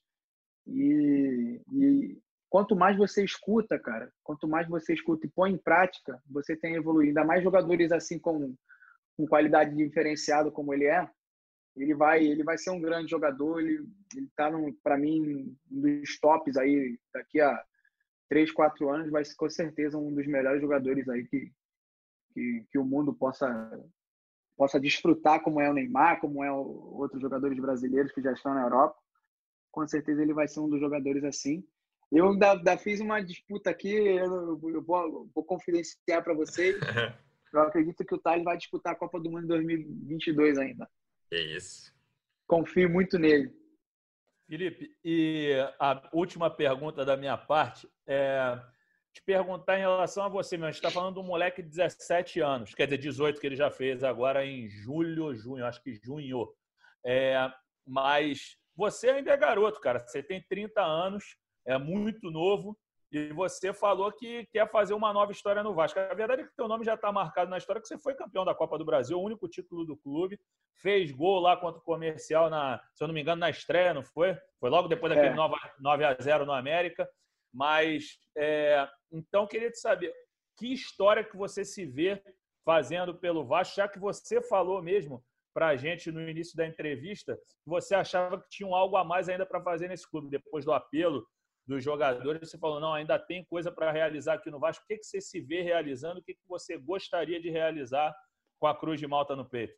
[0.66, 2.18] E, e,
[2.54, 6.76] quanto mais você escuta, cara, quanto mais você escuta e põe em prática, você tem
[6.76, 7.08] evoluído.
[7.08, 8.54] Ainda mais jogadores assim com,
[9.16, 11.10] com qualidade diferenciada como ele é,
[11.74, 13.58] ele vai ele vai ser um grande jogador.
[13.58, 13.84] Ele
[14.14, 14.52] ele está
[14.84, 17.60] para mim um dos tops aí daqui a
[18.28, 21.52] três, quatro anos, vai ser com certeza um dos melhores jogadores aí que,
[22.34, 23.48] que, que o mundo possa,
[24.56, 28.62] possa desfrutar, como é o Neymar, como é outros jogadores brasileiros que já estão na
[28.62, 28.96] Europa.
[29.72, 31.66] Com certeza ele vai ser um dos jogadores assim.
[32.12, 36.76] Eu ainda, ainda fiz uma disputa aqui, eu, eu vou, vou confidenciar para vocês.
[37.52, 40.90] Eu acredito que o Thales vai disputar a Copa do Mundo em 2022 ainda.
[41.32, 41.94] É isso.
[42.48, 43.54] Confio muito nele.
[44.48, 48.60] Felipe, e a última pergunta da minha parte é
[49.12, 50.66] te perguntar em relação a você mesmo.
[50.66, 53.56] A gente está falando de um moleque de 17 anos, quer dizer, 18 que ele
[53.56, 56.52] já fez agora em julho, junho, acho que junho.
[57.06, 57.36] É,
[57.86, 60.00] mas você ainda é garoto, cara.
[60.00, 61.36] Você tem 30 anos,
[61.66, 62.76] é muito novo.
[63.12, 66.00] E você falou que quer fazer uma nova história no Vasco.
[66.00, 68.44] A verdade é que teu nome já está marcado na história, que você foi campeão
[68.44, 70.38] da Copa do Brasil, o único título do clube.
[70.82, 74.02] Fez gol lá contra o Comercial, na, se eu não me engano, na estreia, não
[74.02, 74.36] foi?
[74.58, 75.78] Foi logo depois daquele é.
[75.78, 77.08] 9 a 0 no América.
[77.52, 80.12] Mas, é, então, queria te saber,
[80.58, 82.20] que história que você se vê
[82.64, 87.36] fazendo pelo Vasco, já que você falou mesmo para a gente no início da entrevista,
[87.36, 90.72] que você achava que tinha algo a mais ainda para fazer nesse clube, depois do
[90.72, 91.24] apelo
[91.66, 94.84] dos jogadores, você falou, não, ainda tem coisa para realizar aqui no Vasco.
[94.84, 96.20] O que, que você se vê realizando?
[96.20, 98.14] O que, que você gostaria de realizar
[98.58, 99.74] com a Cruz de Malta no peito?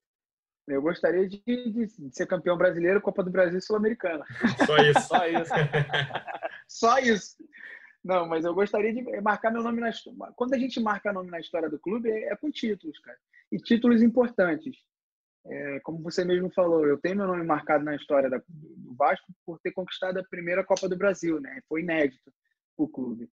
[0.67, 4.25] Eu gostaria de, de ser campeão brasileiro, Copa do Brasil e Sul-Americana.
[4.67, 5.01] Só isso.
[5.07, 5.53] Só isso.
[6.67, 7.37] Só isso.
[8.05, 10.33] Não, mas eu gostaria de marcar meu nome na história.
[10.35, 13.19] Quando a gente marca nome na história do clube, é, é com títulos, cara.
[13.53, 14.77] E títulos importantes.
[15.49, 19.27] É, como você mesmo falou, eu tenho meu nome marcado na história da, do Vasco
[19.45, 21.61] por ter conquistado a primeira Copa do Brasil, né?
[21.69, 22.33] Foi inédito
[22.77, 23.31] o clube.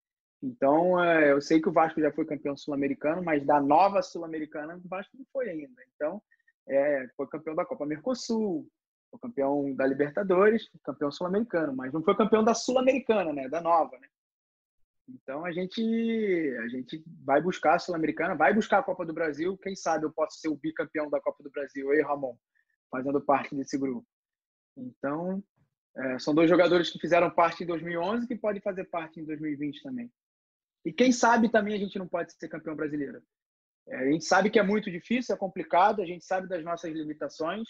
[0.42, 4.76] Então, é, eu sei que o Vasco já foi campeão sul-americano, mas da nova sul-americana
[4.76, 5.82] o Vasco não foi ainda.
[5.94, 6.22] Então,
[6.68, 8.66] é, foi campeão da Copa Mercosul,
[9.10, 13.48] foi campeão da Libertadores, campeão sul-americano, mas não foi campeão da sul-americana, né?
[13.48, 14.08] Da nova, né?
[15.08, 15.80] Então a gente
[16.62, 19.56] a gente vai buscar a Sul-Americana, vai buscar a Copa do Brasil.
[19.58, 22.36] Quem sabe eu posso ser o bicampeão da Copa do Brasil, eu e Ramon,
[22.90, 24.06] fazendo parte desse grupo.
[24.76, 25.42] Então
[25.96, 29.82] é, são dois jogadores que fizeram parte em 2011 que podem fazer parte em 2020
[29.82, 30.12] também.
[30.84, 33.22] E quem sabe também a gente não pode ser campeão brasileiro.
[33.88, 36.92] É, a gente sabe que é muito difícil, é complicado, a gente sabe das nossas
[36.92, 37.66] limitações,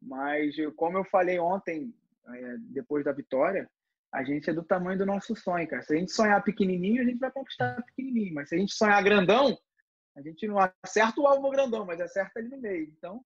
[0.00, 1.94] mas como eu falei ontem,
[2.28, 3.68] é, depois da vitória,
[4.12, 5.82] a gente é do tamanho do nosso sonho, cara.
[5.82, 8.34] Se a gente sonhar pequenininho, a gente vai conquistar pequenininho.
[8.34, 9.56] Mas se a gente sonhar grandão,
[10.16, 12.88] a gente não acerta o alvo grandão, mas acerta ali no meio.
[12.96, 13.22] Então,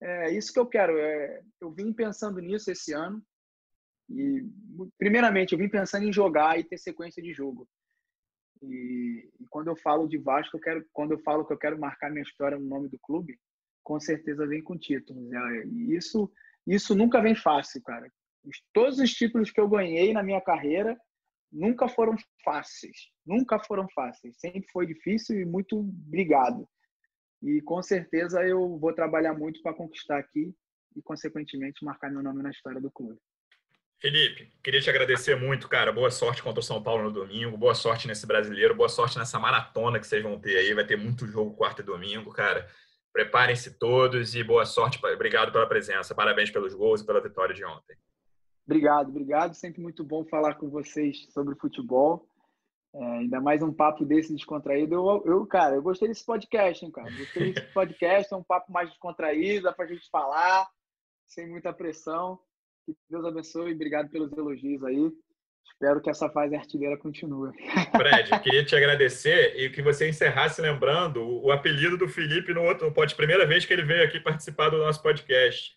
[0.00, 0.96] é isso que eu quero.
[0.96, 3.22] É, eu vim pensando nisso esse ano.
[4.08, 4.46] E,
[4.98, 7.68] primeiramente, eu vim pensando em jogar e ter sequência de jogo.
[8.62, 11.78] E, e, quando eu falo de Vasco, eu quero, quando eu falo que eu quero
[11.78, 13.36] marcar minha história no nome do clube,
[13.82, 15.32] com certeza vem com títulos.
[15.32, 16.32] É, isso,
[16.64, 18.08] isso nunca vem fácil, cara
[18.72, 20.96] todos os títulos que eu ganhei na minha carreira
[21.50, 23.10] nunca foram fáceis.
[23.24, 24.36] Nunca foram fáceis.
[24.38, 26.68] Sempre foi difícil e muito obrigado.
[27.42, 30.54] E com certeza eu vou trabalhar muito para conquistar aqui
[30.96, 33.18] e, consequentemente, marcar meu nome na história do clube.
[34.00, 35.92] Felipe, queria te agradecer muito, cara.
[35.92, 37.56] Boa sorte contra o São Paulo no domingo.
[37.56, 38.74] Boa sorte nesse brasileiro.
[38.74, 40.74] Boa sorte nessa maratona que vocês vão ter aí.
[40.74, 42.68] Vai ter muito jogo quarta e domingo, cara.
[43.12, 44.98] Preparem-se todos e boa sorte.
[45.06, 46.14] Obrigado pela presença.
[46.14, 47.96] Parabéns pelos gols e pela vitória de ontem.
[48.66, 49.54] Obrigado, obrigado.
[49.54, 52.28] Sempre muito bom falar com vocês sobre futebol.
[52.94, 54.94] É, ainda mais um papo desse descontraído.
[54.94, 57.10] Eu, eu, cara, eu gostei desse podcast, hein, cara.
[57.10, 60.66] Gostei desse podcast, é um papo mais descontraído, dá pra gente falar,
[61.26, 62.38] sem muita pressão.
[62.86, 65.12] Que Deus abençoe, obrigado pelos elogios aí.
[65.66, 67.50] Espero que essa fase artilheira continue.
[67.96, 72.92] Fred, queria te agradecer e que você encerrasse lembrando o, apelido do Felipe no outro,
[72.92, 75.76] pode primeira vez que ele veio aqui participar do nosso podcast.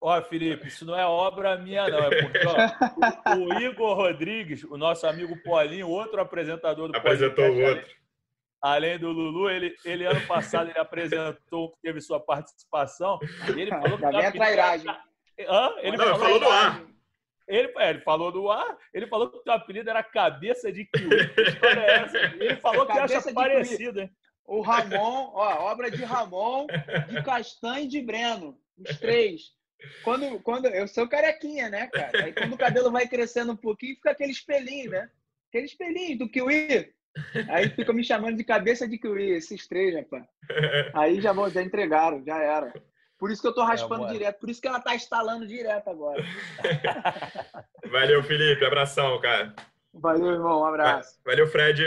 [0.00, 1.98] Ó, Felipe, isso não é obra minha, não.
[1.98, 7.60] É porque ó, o, Igor Rodrigues, o nosso amigo Paulinho, outro apresentador do Apresentou o
[7.62, 7.84] outro.
[8.60, 13.18] Além, além do Lulu, ele, ele ano passado ele apresentou, teve sua participação.
[13.48, 14.02] Ele falou que.
[14.02, 14.96] Já vem a trairagem.
[15.48, 15.74] Hã?
[15.78, 16.82] Ele não, falou, falou do ar.
[17.48, 20.84] Ele, é, ele falou do ar, ele falou que o teu apelido era cabeça de
[20.84, 21.16] kiwi.
[21.16, 24.10] É ele falou que acha parecido, hein?
[24.44, 26.66] O Ramon, ó, obra de Ramon,
[27.08, 28.58] de Castanho e de Breno.
[28.78, 29.57] Os três.
[30.02, 32.24] Quando, quando eu sou carequinha, né, cara?
[32.24, 35.10] Aí quando o cabelo vai crescendo um pouquinho, fica aquele espelhinho, né?
[35.48, 36.92] Aquele espelhinho do kiwi.
[37.48, 40.24] Aí fica me chamando de cabeça de kiwi, esses três, rapaz.
[40.94, 42.72] Aí já, já entregaram, já era.
[43.18, 45.88] Por isso que eu tô raspando é, direto, por isso que ela tá instalando direto
[45.90, 46.22] agora.
[47.90, 48.64] Valeu, Felipe.
[48.64, 49.54] Abração, cara.
[49.92, 50.60] Valeu, irmão.
[50.60, 51.18] Um abraço.
[51.24, 51.82] Valeu, Fred.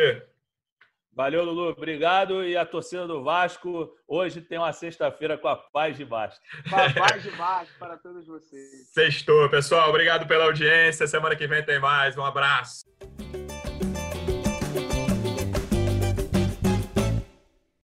[1.14, 1.70] Valeu, Lulu.
[1.70, 2.44] Obrigado.
[2.44, 6.42] E a torcida do Vasco, hoje tem uma sexta-feira com a paz de Vasco.
[6.70, 8.92] Com a paz de Vasco para todos vocês.
[8.94, 9.90] Sextou, pessoal.
[9.90, 11.06] Obrigado pela audiência.
[11.08, 12.18] Semana que vem tem mais.
[12.18, 12.86] Um abraço.